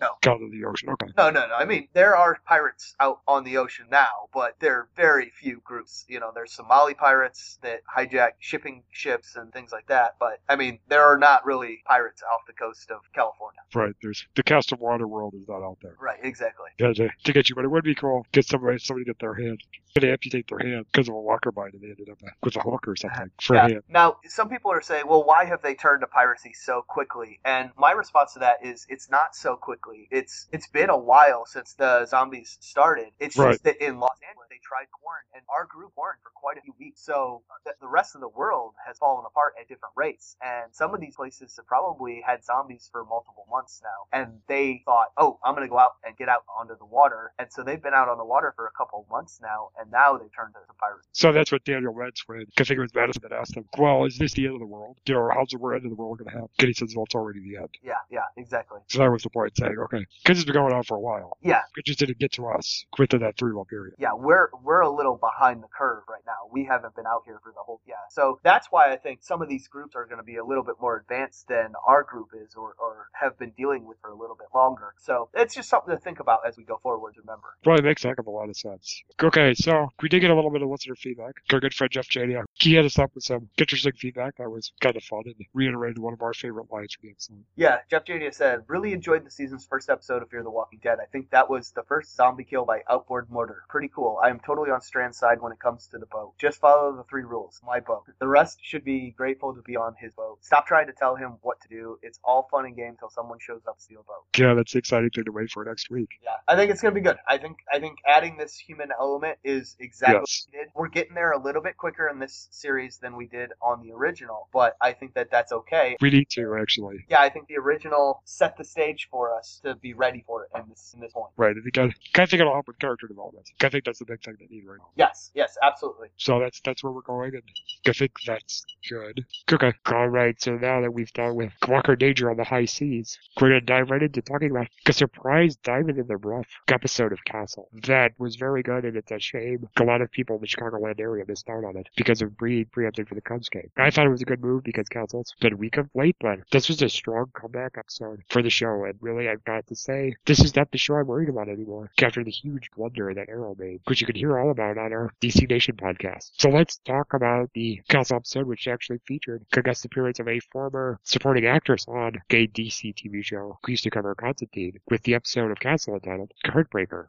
[0.00, 0.08] No.
[0.26, 0.90] out of the ocean?
[0.90, 1.06] Okay.
[1.16, 1.54] No, no, no.
[1.54, 5.60] I mean, there are pirates out on the ocean now, but there are very few
[5.64, 6.04] groups.
[6.08, 10.16] You know, there's Somali pirates that hijack shipping ships and things like that.
[10.20, 13.60] But I mean, there are not really pirates off the coast of California.
[13.74, 15.96] Right, there's the cast of water world is not out there.
[16.00, 16.68] Right, exactly.
[16.78, 18.26] Yeah, to, to get you, but it would be cool.
[18.32, 19.60] Get somebody, somebody to get their hand,
[19.98, 22.60] gonna amputate their hand because of a walker bite, and they ended up with a
[22.60, 23.68] hook or something for Yeah.
[23.68, 23.82] hand.
[23.88, 27.40] Now, some people are saying, well, why have they turned to piracy so quickly?
[27.44, 30.08] And my response to that is, it's not so quickly.
[30.10, 33.10] It's it's been a while since the zombies started.
[33.20, 33.52] It's Right.
[33.52, 36.62] just that in Los Angeles they tried quarantine, and our group quarantined for quite a
[36.62, 37.00] few weeks.
[37.04, 40.94] So the, the rest of the world has fallen apart at different rates, and some
[40.94, 44.00] of these places have probably had zombies for multiple months now.
[44.18, 47.32] And they thought, oh, I'm going to go out and get out onto the water,
[47.38, 49.90] and so they've been out on the water for a couple of months now, and
[49.90, 51.08] now they turned to, to piracy.
[51.12, 52.46] So that's what Daniel Rentz read.
[52.58, 54.66] I think it was Madison that asked him, well, is this the end of the
[54.66, 54.98] world?
[55.06, 56.48] You know, how's the end of the world going to happen?
[56.58, 57.68] And he says, well, it's already the end.
[57.82, 58.80] Yeah, yeah, exactly.
[58.88, 61.36] So that was the point saying, okay, because it's been going on for a while.
[61.42, 63.94] Yeah, It just didn't get to us within that three month period.
[63.98, 66.48] yeah, we're we're a little behind the curve right now.
[66.52, 67.94] We haven't been out here for the whole yeah.
[68.10, 70.64] So that's why I think some of these groups are going to be a little
[70.64, 74.16] bit more advanced than our group is, or or have been dealing with for a
[74.16, 74.94] little bit longer.
[74.98, 77.14] So it's just something to think about as we go forward.
[77.18, 77.48] Remember.
[77.62, 79.02] Probably makes a heck of a lot of sense.
[79.22, 81.34] Okay, so we did get a little bit of listener feedback.
[81.52, 84.72] Our good friend Jeff Jania, he had us up with some interesting feedback that was
[84.80, 87.44] kind of fun and reiterated one of our favorite lines from the episode.
[87.56, 90.98] Yeah, Jeff Jania said, really enjoyed the season's first episode of Fear the Walking Dead.
[91.02, 93.64] I think that was the first zombie kill by outboard mortar.
[93.68, 94.18] Pretty cool.
[94.22, 96.32] I am totally on Strand's side when it comes to the boat.
[96.38, 97.60] Just follow the three rules.
[97.66, 98.04] My boat.
[98.18, 100.38] The rest should be grateful to be on his boat.
[100.42, 101.98] Stop trying to tell him what to do.
[102.02, 104.24] It's all fun and game till someone shows up to steal a boat.
[104.38, 106.08] Yeah, that's the exciting thing to wait for next week.
[106.22, 107.16] Yeah, I think it's gonna be good.
[107.28, 110.46] I think I think adding this human element is exactly Yes.
[110.46, 110.72] what we did.
[110.74, 113.92] We're getting there a little bit quicker in this series than we did on the
[113.92, 115.96] original, but I think that that's okay.
[116.00, 117.04] We need to, actually.
[117.08, 120.50] Yeah, I think the original set the stage for us to be ready for it
[120.56, 121.30] in this in this point.
[121.36, 123.48] Right, and I think it'll help with character development.
[123.62, 124.88] I think that's the big thing they need right now.
[124.96, 126.08] Yes, yes, absolutely.
[126.16, 127.42] So that's that's where we're going, and
[127.86, 129.24] I think that's good.
[129.52, 129.72] Okay.
[129.86, 130.40] All right.
[130.40, 133.90] So now that we've dealt with Walker Danger on the high seas, we're gonna dive
[133.90, 137.68] right into talking about a surprise diamond in the rough episode of Castle.
[137.86, 141.00] That was very good, and it's a shame a lot of people in the Chicagoland
[141.00, 143.70] area missed out on it because of Breed preempted for the Cubs game.
[143.76, 146.68] I thought it was a good move because Castle's been weak of late, but this
[146.68, 150.40] was a strong comeback episode for the show, and really, I've got to say, this
[150.40, 153.80] is not the show I'm worried about anymore after the huge blunder that Arrow made,
[153.86, 156.30] which you can hear all about on our DC Nation podcast.
[156.38, 160.40] So let's talk about the Castle episode, which actually featured a guest appearance of a
[160.40, 165.14] former supporting actress on a DC TV show who used to cover Constantine, with the
[165.14, 167.08] episode of Castle entitled Heartbreaker.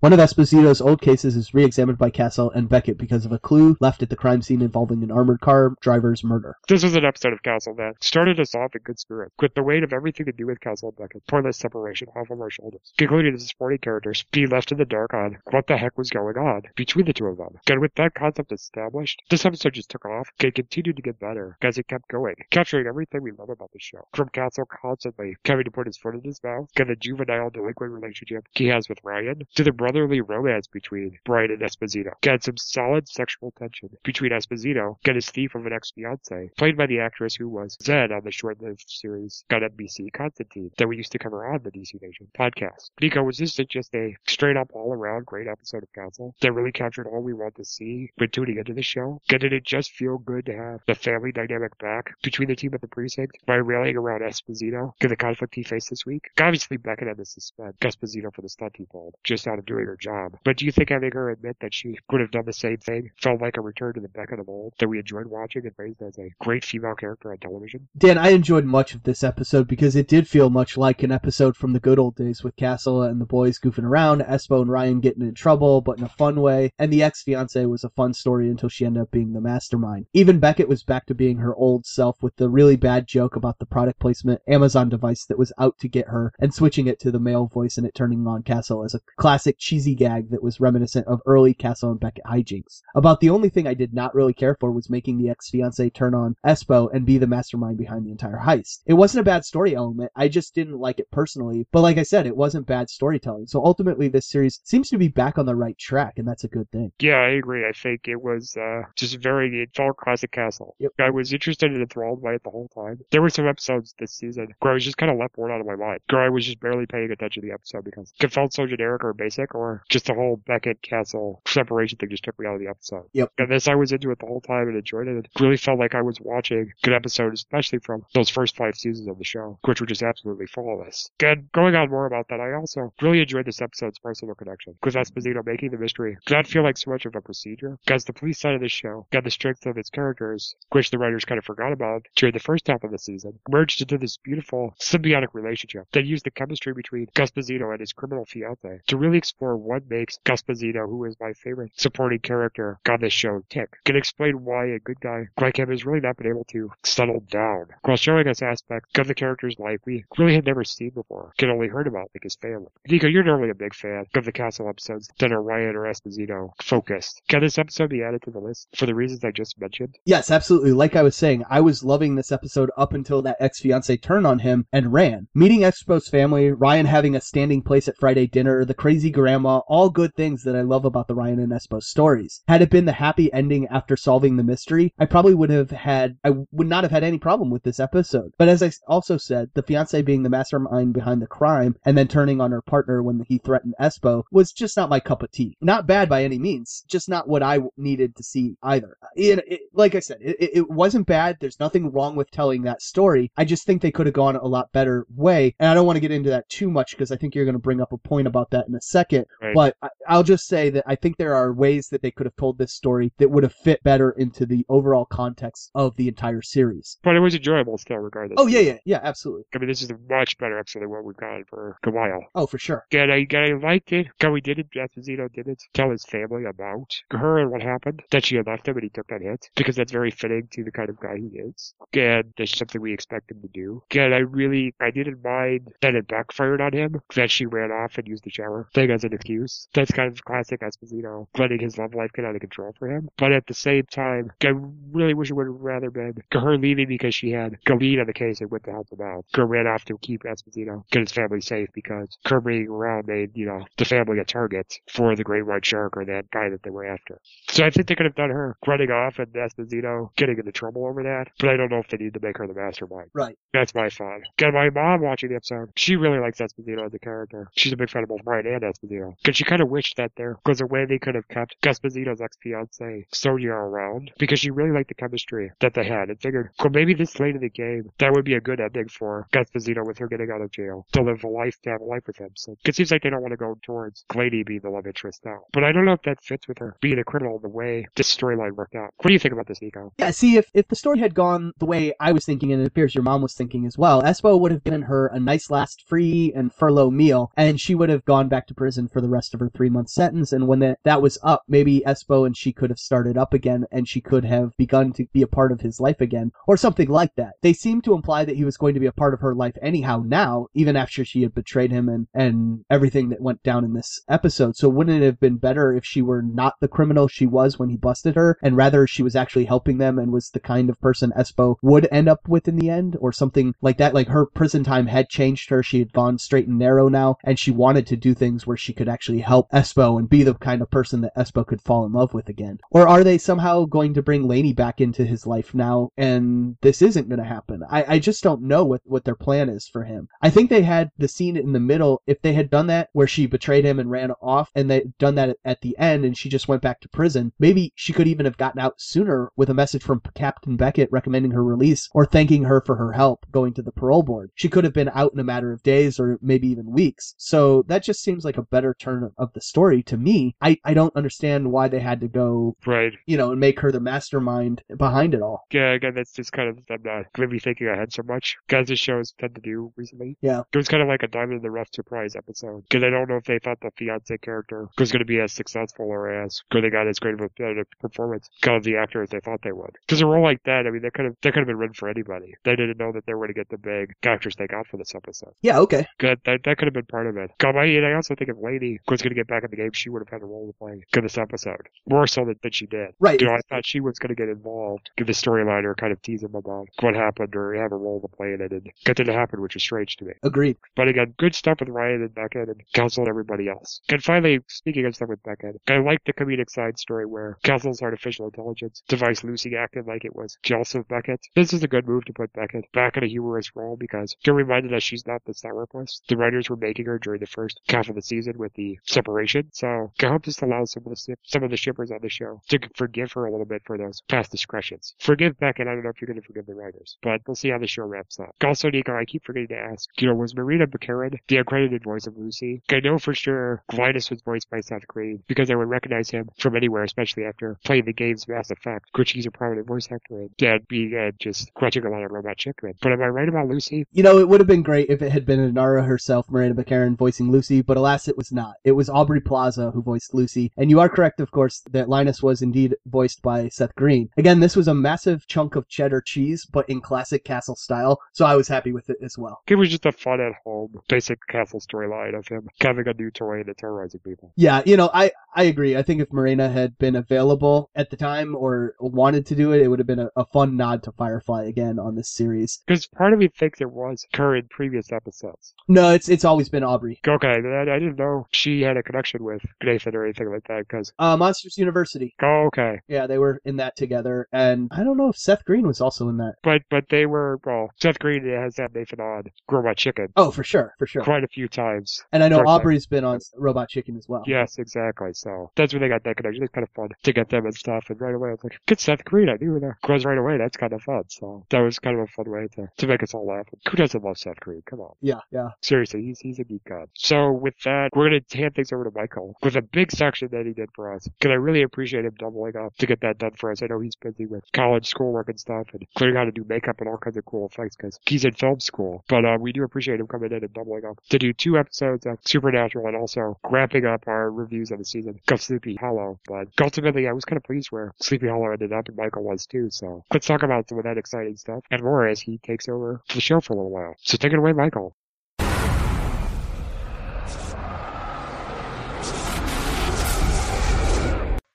[0.00, 3.76] One of Esposito's old cases is re-examined by Castle and Beckett because of a clue
[3.80, 6.54] left at the crime scene involving an armored car driver's murder.
[6.68, 9.62] This was an episode of Castle that started us off in good spirits, with the
[9.64, 12.92] weight of everything to do with Castle and Beckett, pointless separation off of our shoulders,
[12.96, 16.36] concluding the supporting characters be left in the dark on what the heck was going
[16.38, 17.58] on between the two of them.
[17.68, 21.56] And with that concept established, this episode just took off and continued to get better
[21.60, 24.06] as it kept going, capturing everything we love about the show.
[24.14, 27.92] From Castle constantly having to put his foot in his mouth, and the juvenile delinquent
[27.92, 32.10] relationship he has with Ryan, to the brotherly romance between Ryan and Esposito.
[32.20, 36.84] Got some solid sexual tension between Esposito and his thief of an ex-fiance, played by
[36.84, 41.12] the actress who was Zed on the short-lived series on NBC Constantine that we used
[41.12, 42.90] to cover on the DC Nation podcast.
[43.00, 47.22] Nico, was this just a straight-up all-around great episode of Castle that really captured all
[47.22, 49.22] we want to see when tuning into the show?
[49.30, 52.74] And did it just feel good to have the family dynamic back between the team
[52.74, 56.26] at the precinct by rallying around Esposito and the conflict he faced this week?
[56.38, 59.77] Obviously, Beckett had to suspend Esposito for the stunt he pulled, just out of doing
[60.00, 60.36] job.
[60.44, 63.10] But do you think having her admit that she could have done the same thing
[63.20, 66.02] felt like a return to the Beckett of old that we enjoyed watching and raised
[66.02, 67.88] as a great female character on television?
[67.96, 71.56] Dan, I enjoyed much of this episode because it did feel much like an episode
[71.56, 75.00] from the good old days with Castle and the boys goofing around, Espo and Ryan
[75.00, 78.48] getting in trouble, but in a fun way, and the ex-fiance was a fun story
[78.48, 80.06] until she ended up being the mastermind.
[80.12, 83.58] Even Beckett was back to being her old self with the really bad joke about
[83.58, 87.10] the product placement Amazon device that was out to get her and switching it to
[87.10, 90.60] the male voice and it turning on Castle as a classic cheesy gag that was
[90.60, 92.80] reminiscent of early Castle and Beckett hijinks.
[92.94, 96.14] About the only thing I did not really care for was making the ex-fiance turn
[96.14, 98.80] on Espo and be the mastermind behind the entire heist.
[98.86, 102.02] It wasn't a bad story element, I just didn't like it personally, but like I
[102.02, 103.46] said, it wasn't bad storytelling.
[103.46, 106.48] So ultimately this series seems to be back on the right track and that's a
[106.48, 106.90] good thing.
[107.00, 107.66] Yeah, I agree.
[107.68, 110.76] I think it was uh, just very, it felt classic Castle.
[110.78, 110.92] Yep.
[110.98, 113.00] I was interested and enthralled by it the whole time.
[113.10, 115.60] There were some episodes this season where I was just kind of left bored out
[115.60, 118.32] of my mind, where I was just barely paying attention to the episode because it
[118.32, 122.38] felt so generic or basic, or just the whole Beckett Castle separation thing just took
[122.38, 123.04] me out of the episode.
[123.12, 123.32] Yep.
[123.38, 125.16] And this, I was into it the whole time and enjoyed it.
[125.16, 128.76] It really felt like I was watching a good episode, especially from those first five
[128.76, 131.10] seasons of the show, which were just absolutely flawless.
[131.20, 134.94] And going on more about that, I also really enjoyed this episode's personal connection with
[134.94, 138.12] Esposito making the mystery did not feel like so much of a procedure, because the
[138.12, 141.38] police side of the show got the strength of its characters, which the writers kind
[141.38, 145.28] of forgot about during the first half of the season, merged into this beautiful symbiotic
[145.32, 149.88] relationship that used the chemistry between Esposito and his criminal fiance to really explore what
[149.88, 153.76] makes Esposito, who is my favorite supporting character on this show, tick.
[153.84, 157.20] Can explain why a good guy like him has really not been able to settle
[157.30, 161.32] down, while showing us aspects of the character's life we really had never seen before,
[161.38, 162.68] can only heard about like his family.
[162.88, 166.50] Nico, you're normally a big fan of the Castle episodes that are Ryan or Esposito
[166.62, 167.22] focused.
[167.28, 169.96] Can this episode be added to the list for the reasons I just mentioned?
[170.04, 170.72] Yes, absolutely.
[170.72, 174.40] Like I was saying, I was loving this episode up until that ex-fiance turned on
[174.40, 175.28] him and ran.
[175.34, 179.60] Meeting Espo's family, Ryan having a standing place at Friday dinner, the crazy grandma grandma,
[179.68, 182.42] all good things that I love about the Ryan and Espo stories.
[182.48, 186.16] Had it been the happy ending after solving the mystery, I probably would have had,
[186.24, 188.32] I would not have had any problem with this episode.
[188.36, 192.08] But as I also said, the fiance being the mastermind behind the crime and then
[192.08, 195.56] turning on her partner when he threatened Espo was just not my cup of tea.
[195.60, 198.96] Not bad by any means, just not what I needed to see either.
[199.14, 201.36] It, it, like I said, it, it wasn't bad.
[201.38, 203.30] There's nothing wrong with telling that story.
[203.36, 205.54] I just think they could have gone a lot better way.
[205.60, 207.52] And I don't want to get into that too much because I think you're going
[207.52, 209.26] to bring up a point about that in a second.
[209.40, 209.54] Right.
[209.54, 212.36] But I, I'll just say that I think there are ways that they could have
[212.36, 216.42] told this story that would have fit better into the overall context of the entire
[216.42, 216.98] series.
[217.02, 218.36] But it was enjoyable still, regardless.
[218.38, 219.44] Oh yeah, yeah, yeah, absolutely.
[219.54, 222.24] I mean, this is a much better episode than what we've gotten for a while.
[222.34, 222.86] Oh, for sure.
[222.92, 224.08] And I, I liked it.
[224.20, 228.02] How we did it, Esposito did it, tell his family about her and what happened,
[228.10, 230.64] that she had left him and he took that hit, because that's very fitting to
[230.64, 231.74] the kind of guy he is.
[231.92, 233.82] And that's something we expect him to do.
[233.94, 237.98] And I really, I didn't mind that it backfired on him, that she ran off
[237.98, 239.68] and used the shower thing as an excuse.
[239.74, 243.08] That's kind of classic Esposito, letting his love life get out of control for him.
[243.16, 244.52] But at the same time, I
[244.92, 248.06] really wish it would have rather been her leaving because she had a lead on
[248.06, 249.24] the case and went to help him out.
[249.34, 253.30] Her ran off to keep Esposito, get his family safe because her being around made,
[253.34, 256.62] you know, the family a target for the great white shark or that guy that
[256.62, 257.20] they were after.
[257.50, 260.86] So I think they could have done her running off and Esposito getting into trouble
[260.86, 263.10] over that, but I don't know if they need to make her the mastermind.
[263.14, 263.36] Right.
[263.52, 264.20] That's my thought.
[264.36, 265.70] Got my mom watching the episode.
[265.76, 267.48] She really likes Esposito as a character.
[267.56, 268.97] She's a big fan of both Ryan and Esposito.
[269.22, 272.20] Because she kind of wished that there was a way they could have kept Esposito's
[272.20, 276.70] ex-fiance Sonia around because she really liked the chemistry that they had and figured, well,
[276.70, 279.98] maybe this late in the game, that would be a good ending for Esposito with
[279.98, 282.30] her getting out of jail to live a life, to have a life with him.
[282.34, 285.24] So it seems like they don't want to go towards Glady being the love interest
[285.24, 285.40] now.
[285.52, 288.14] But I don't know if that fits with her being a criminal the way this
[288.14, 288.92] storyline worked out.
[288.98, 289.92] What do you think about this, Nico?
[289.98, 292.66] Yeah, see, if, if the story had gone the way I was thinking, and it
[292.66, 295.86] appears your mom was thinking as well, Espo would have given her a nice last
[295.86, 299.34] free and furlough meal, and she would have gone back to prison for the rest
[299.34, 300.32] of her three month sentence.
[300.32, 303.64] And when that, that was up, maybe Espo and she could have started up again,
[303.70, 306.88] and she could have begun to be a part of his life again, or something
[306.88, 307.34] like that.
[307.42, 309.56] They seem to imply that he was going to be a part of her life
[309.62, 313.74] anyhow now, even after she had betrayed him and, and everything that went down in
[313.74, 314.56] this episode.
[314.56, 317.70] So wouldn't it have been better if she were not the criminal she was when
[317.70, 320.80] he busted her, and rather she was actually helping them and was the kind of
[320.80, 323.94] person Espo would end up with in the end, or something like that?
[323.94, 325.62] Like her prison time had changed her.
[325.62, 328.72] She had gone straight and narrow now, and she wanted to do things where she
[328.78, 331.92] could actually help Espo and be the kind of person that Espo could fall in
[331.92, 332.58] love with again.
[332.70, 336.80] Or are they somehow going to bring Lanie back into his life now, and this
[336.80, 337.62] isn't going to happen?
[337.68, 340.08] I, I just don't know what, what their plan is for him.
[340.22, 342.02] I think they had the scene in the middle.
[342.06, 345.16] If they had done that where she betrayed him and ran off, and they done
[345.16, 348.26] that at the end, and she just went back to prison, maybe she could even
[348.26, 352.44] have gotten out sooner with a message from Captain Beckett recommending her release or thanking
[352.44, 354.30] her for her help going to the parole board.
[354.36, 357.14] She could have been out in a matter of days or maybe even weeks.
[357.18, 360.34] So that just seems like a better turn of the story to me.
[360.40, 362.92] I, I don't understand why they had to go, Right.
[363.06, 365.44] you know, and make her the mastermind behind it all.
[365.52, 368.36] Yeah, again, that's just kind of, I'm not maybe thinking ahead so much.
[368.48, 370.16] Guys, the shows tend to do recently.
[370.20, 370.42] Yeah.
[370.52, 372.62] It was kind of like a diamond in the rough surprise episode.
[372.68, 375.32] Because I don't know if they thought the fiance character was going to be as
[375.32, 379.10] successful or as good they got as great of a, performance of the actor as
[379.10, 379.70] they thought they would.
[379.86, 381.74] Because a role like that, I mean, that could have that could have been written
[381.74, 382.34] for anybody.
[382.44, 384.76] They didn't know that they were going to get the big actors they got for
[384.76, 385.32] this episode.
[385.42, 385.86] Yeah, okay.
[385.98, 387.30] Good, that that could have been part of it.
[387.38, 389.56] God, I, and I also think if Lanie was going to get back in the
[389.56, 392.36] game, she would have had a role to play in this episode more so than,
[392.42, 392.90] than she did.
[392.98, 393.20] Right.
[393.20, 395.92] You know, I thought she was going to get involved, give the storyline or kind
[395.92, 398.70] of tease him about what happened or have a role to play in it, and
[398.86, 400.12] that didn't happen, which is strange to me.
[400.22, 400.56] Agreed.
[400.76, 403.80] But again, good stuff with Ryan and Beckett and Castle and everybody else.
[403.88, 407.82] And finally, speaking of stuff with Beckett, I like the comedic side story where Castle's
[407.82, 411.20] artificial intelligence device Lucy acted like it was jealous of Beckett.
[411.34, 414.34] This is a good move to put Beckett back in a humorous role because you're
[414.34, 417.88] reminded us she's not the sourpuss the writers were making her during the first half
[417.88, 419.48] of the season with the separation.
[419.52, 422.40] So I hope this allows some of the some of the shippers on the show
[422.48, 424.94] to forgive her a little bit for those past discretions.
[425.00, 425.68] Forgive Beckett.
[425.68, 427.66] I don't know if you're going to forgive the writers, but we'll see how the
[427.66, 428.34] show wraps up.
[428.44, 432.06] Also, Nico, I keep forgetting to ask, you know, was Morena Baccarin the accredited voice
[432.06, 432.62] of Lucy?
[432.70, 436.28] I know for sure Linus was voiced by Seth Green because I would recognize him
[436.38, 440.22] from anywhere, especially after playing the game's Mass Effect, which he's a prominent voice actor
[440.22, 442.74] in, and being uh, just crunching a lot of robot chicken.
[442.80, 443.86] But am I right about Lucy?
[443.92, 446.96] You know, it would have been great if it had been Inara herself, Morena Baccarin,
[446.96, 448.54] voicing Lucy, but alas, it was not.
[448.64, 450.52] It was Aubrey Plaza who voiced Lucy.
[450.56, 454.08] And you are correct, of course, that Linus was indeed voiced by Seth Green.
[454.16, 458.24] Again, this was a massive chunk of cheddar cheese, but in classic castle style, so
[458.24, 459.40] I was happy with it as well.
[459.48, 463.10] It was just a fun at home, basic castle storyline of him having a new
[463.10, 464.32] toy and terrorizing people.
[464.36, 465.76] Yeah, you know, I, I agree.
[465.76, 469.62] I think if Morena had been available at the time or wanted to do it,
[469.62, 472.62] it would have been a, a fun nod to Firefly again on this series.
[472.66, 475.54] Because part of me thinks it was her in previous episodes.
[475.66, 477.00] No, it's it's always been Aubrey.
[477.06, 480.60] Okay, I, I didn't know she had a connection with Nathan or anything like that.
[480.68, 482.14] Because Uh, Monsters University.
[482.22, 485.66] oh, okay, Yeah, they were in that together, and I don't know if Seth Green
[485.66, 486.34] was also in that.
[486.42, 487.70] but but they were well.
[487.80, 491.02] Seth Green has had Nathan on Robot Chicken Oh, for sure, for sure.
[491.02, 492.02] quite a few times.
[492.12, 492.50] And I know Perfect.
[492.50, 494.22] Aubrey's been on Robot Chicken as well.
[494.26, 495.12] Yes, exactly.
[495.12, 496.42] So that's where they got that connection.
[496.42, 497.86] It's kind of fun to get them and stuff.
[497.90, 499.74] And right away, I was like, "Good Seth Green." I knew that.
[499.82, 501.02] Because right away, that's kind of fun.
[501.08, 503.46] So that was kind of a fun way to to make us all laugh.
[503.70, 504.62] Who doesn't love Seth Green?
[504.66, 504.94] Come on.
[505.00, 505.48] Yeah, yeah.
[505.62, 506.88] Seriously, he's he's a geek god.
[506.94, 510.46] So with that, we're gonna hand things over to Michael with a big section that
[510.46, 511.06] he did for us.
[511.08, 513.62] Because I really appreciate him doubling up to get that done for us.
[513.62, 516.80] I know he's busy with college schoolwork and stuff, and learning how to do makeup
[516.80, 519.04] and all kinds of cool effects because he's in film school.
[519.08, 522.06] But uh, we do appreciate him coming in and doubling up to do two episodes
[522.06, 526.18] of Supernatural and also wrapping up our reviews of the season of Sleepy Hollow.
[526.26, 529.46] But ultimately, I was kind of pleased where Sleepy Hollow ended up, and Michael was
[529.46, 529.68] too.
[529.70, 533.00] So let's talk about some of that exciting stuff and more as he takes over
[533.14, 533.94] the show for a little while.
[533.98, 534.94] So take it away, Michael.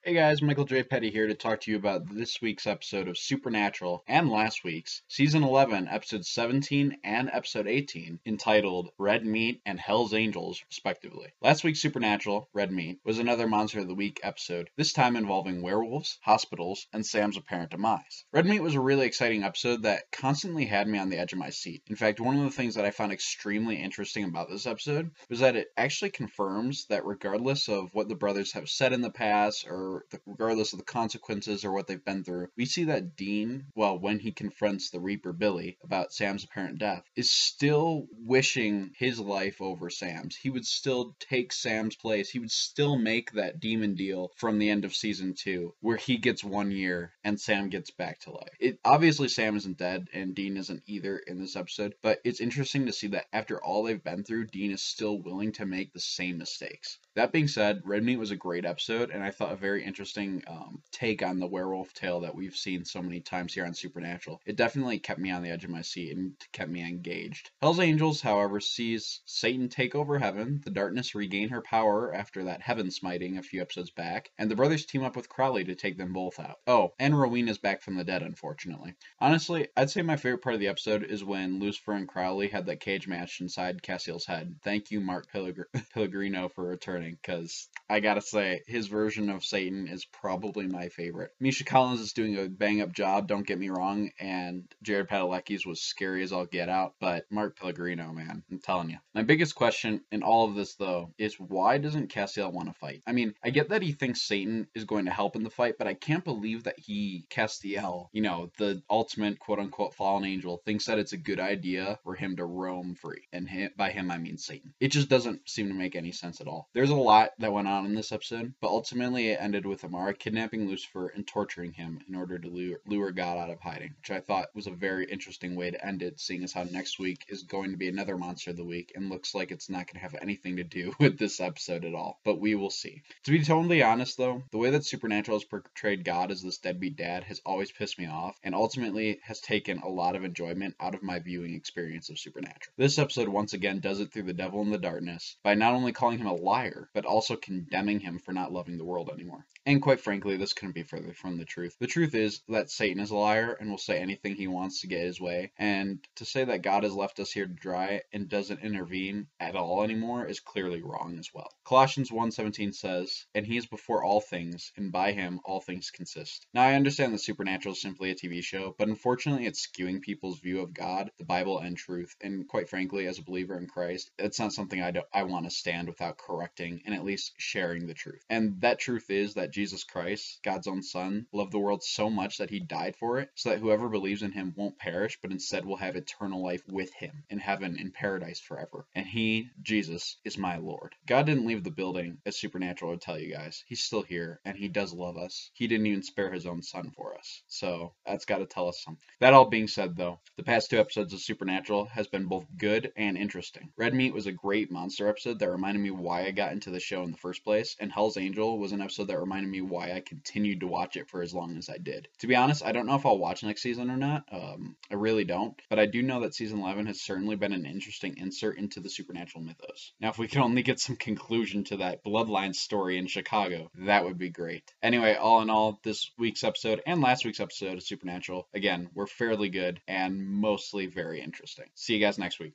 [0.05, 0.83] Hey guys, Michael J.
[0.83, 5.01] Petty here to talk to you about this week's episode of Supernatural and last week's
[5.07, 11.29] season 11, episode 17 and episode 18, entitled Red Meat and Hell's Angels, respectively.
[11.41, 15.61] Last week's Supernatural, Red Meat, was another Monster of the Week episode, this time involving
[15.61, 18.25] werewolves, hospitals, and Sam's apparent demise.
[18.33, 21.39] Red Meat was a really exciting episode that constantly had me on the edge of
[21.39, 21.81] my seat.
[21.87, 25.39] In fact, one of the things that I found extremely interesting about this episode was
[25.39, 29.65] that it actually confirms that regardless of what the brothers have said in the past
[29.65, 29.92] or
[30.25, 34.19] regardless of the consequences or what they've been through, we see that Dean, well, when
[34.19, 39.89] he confronts the Reaper Billy about Sam's apparent death, is still wishing his life over
[39.89, 40.35] Sam's.
[40.35, 42.29] He would still take Sam's place.
[42.29, 46.17] He would still make that demon deal from the end of season two, where he
[46.17, 48.55] gets one year and Sam gets back to life.
[48.59, 52.85] It obviously Sam isn't dead and Dean isn't either in this episode, but it's interesting
[52.85, 55.99] to see that after all they've been through, Dean is still willing to make the
[55.99, 56.97] same mistakes.
[57.15, 60.43] That being said, Red Meat was a great episode, and I thought a very interesting
[60.47, 64.41] um, take on the werewolf tale that we've seen so many times here on Supernatural.
[64.45, 67.51] It definitely kept me on the edge of my seat and kept me engaged.
[67.61, 72.61] Hell's Angels, however, sees Satan take over heaven, the darkness regain her power after that
[72.61, 75.97] heaven smiting a few episodes back, and the brothers team up with Crowley to take
[75.97, 76.57] them both out.
[76.67, 78.93] Oh, and Rowena's back from the dead, unfortunately.
[79.19, 82.65] Honestly, I'd say my favorite part of the episode is when Lucifer and Crowley had
[82.67, 84.55] that cage match inside Castiel's head.
[84.63, 89.72] Thank you, Mark Pellegr- Pellegrino, for returning, because I gotta say, his version of Satan
[89.87, 91.31] is probably my favorite.
[91.39, 95.65] Misha Collins is doing a bang up job, don't get me wrong, and Jared Padalecki's
[95.65, 98.97] was scary as all get out, but Mark Pellegrino, man, I'm telling you.
[99.13, 103.01] My biggest question in all of this, though, is why doesn't Castiel want to fight?
[103.07, 105.75] I mean, I get that he thinks Satan is going to help in the fight,
[105.77, 110.61] but I can't believe that he, Castiel, you know, the ultimate quote unquote fallen angel,
[110.65, 113.27] thinks that it's a good idea for him to roam free.
[113.31, 114.73] And him, by him, I mean Satan.
[114.79, 116.69] It just doesn't seem to make any sense at all.
[116.73, 120.13] There's a lot that went on in this episode, but ultimately it ended with Amara
[120.13, 124.11] kidnapping Lucifer and torturing him in order to lure, lure God out of hiding, which
[124.11, 127.25] I thought was a very interesting way to end it, seeing as how next week
[127.29, 129.95] is going to be another Monster of the Week and looks like it's not going
[129.95, 132.19] to have anything to do with this episode at all.
[132.23, 133.03] But we will see.
[133.25, 136.95] To be totally honest, though, the way that Supernatural has portrayed God as this deadbeat
[136.95, 140.95] dad has always pissed me off and ultimately has taken a lot of enjoyment out
[140.95, 142.73] of my viewing experience of Supernatural.
[142.77, 145.91] This episode once again does it through the devil in the darkness by not only
[145.91, 149.45] calling him a liar, but also condemning him for not loving the world anymore.
[149.65, 151.77] And quite frankly, this couldn't be further from the truth.
[151.79, 154.87] The truth is that Satan is a liar and will say anything he wants to
[154.87, 155.51] get his way.
[155.57, 159.55] And to say that God has left us here to dry and doesn't intervene at
[159.55, 161.49] all anymore is clearly wrong as well.
[161.63, 166.45] Colossians 1:17 says, "And he is before all things, and by him all things consist."
[166.53, 170.39] Now I understand that Supernatural is simply a TV show, but unfortunately it's skewing people's
[170.39, 172.13] view of God, the Bible, and truth.
[172.19, 175.45] And quite frankly, as a believer in Christ, it's not something I don't, I want
[175.45, 178.25] to stand without correcting and at least sharing the truth.
[178.29, 182.39] And that truth is that Jesus Christ, God's own Son, loved the world so much
[182.39, 185.63] that he died for it, so that whoever believes in him won't perish, but instead
[185.63, 188.85] will have eternal life with him in heaven in paradise forever.
[188.95, 190.95] And he, Jesus, is my Lord.
[191.05, 193.63] God didn't leave the building, as Supernatural would tell you guys.
[193.67, 195.51] He's still here, and he does love us.
[195.53, 197.43] He didn't even spare his own son for us.
[197.47, 199.03] So that's got to tell us something.
[199.19, 202.91] That all being said, though, the past two episodes of Supernatural has been both good
[202.97, 203.71] and interesting.
[203.77, 206.79] Red Meat was a great monster episode that reminded me why I got into the
[206.79, 209.91] show in the first place, and Hell's Angel was an episode that reminded me why
[209.93, 212.07] I continued to watch it for as long as I did.
[212.19, 214.23] To be honest, I don't know if I'll watch next season or not.
[214.31, 217.65] Um, I really don't, but I do know that season 11 has certainly been an
[217.65, 219.91] interesting insert into the supernatural mythos.
[219.99, 224.05] Now, if we could only get some conclusion to that bloodline story in Chicago, that
[224.05, 224.71] would be great.
[224.81, 229.07] Anyway, all in all, this week's episode and last week's episode of Supernatural, again, were
[229.07, 231.65] fairly good and mostly very interesting.
[231.75, 232.53] See you guys next week.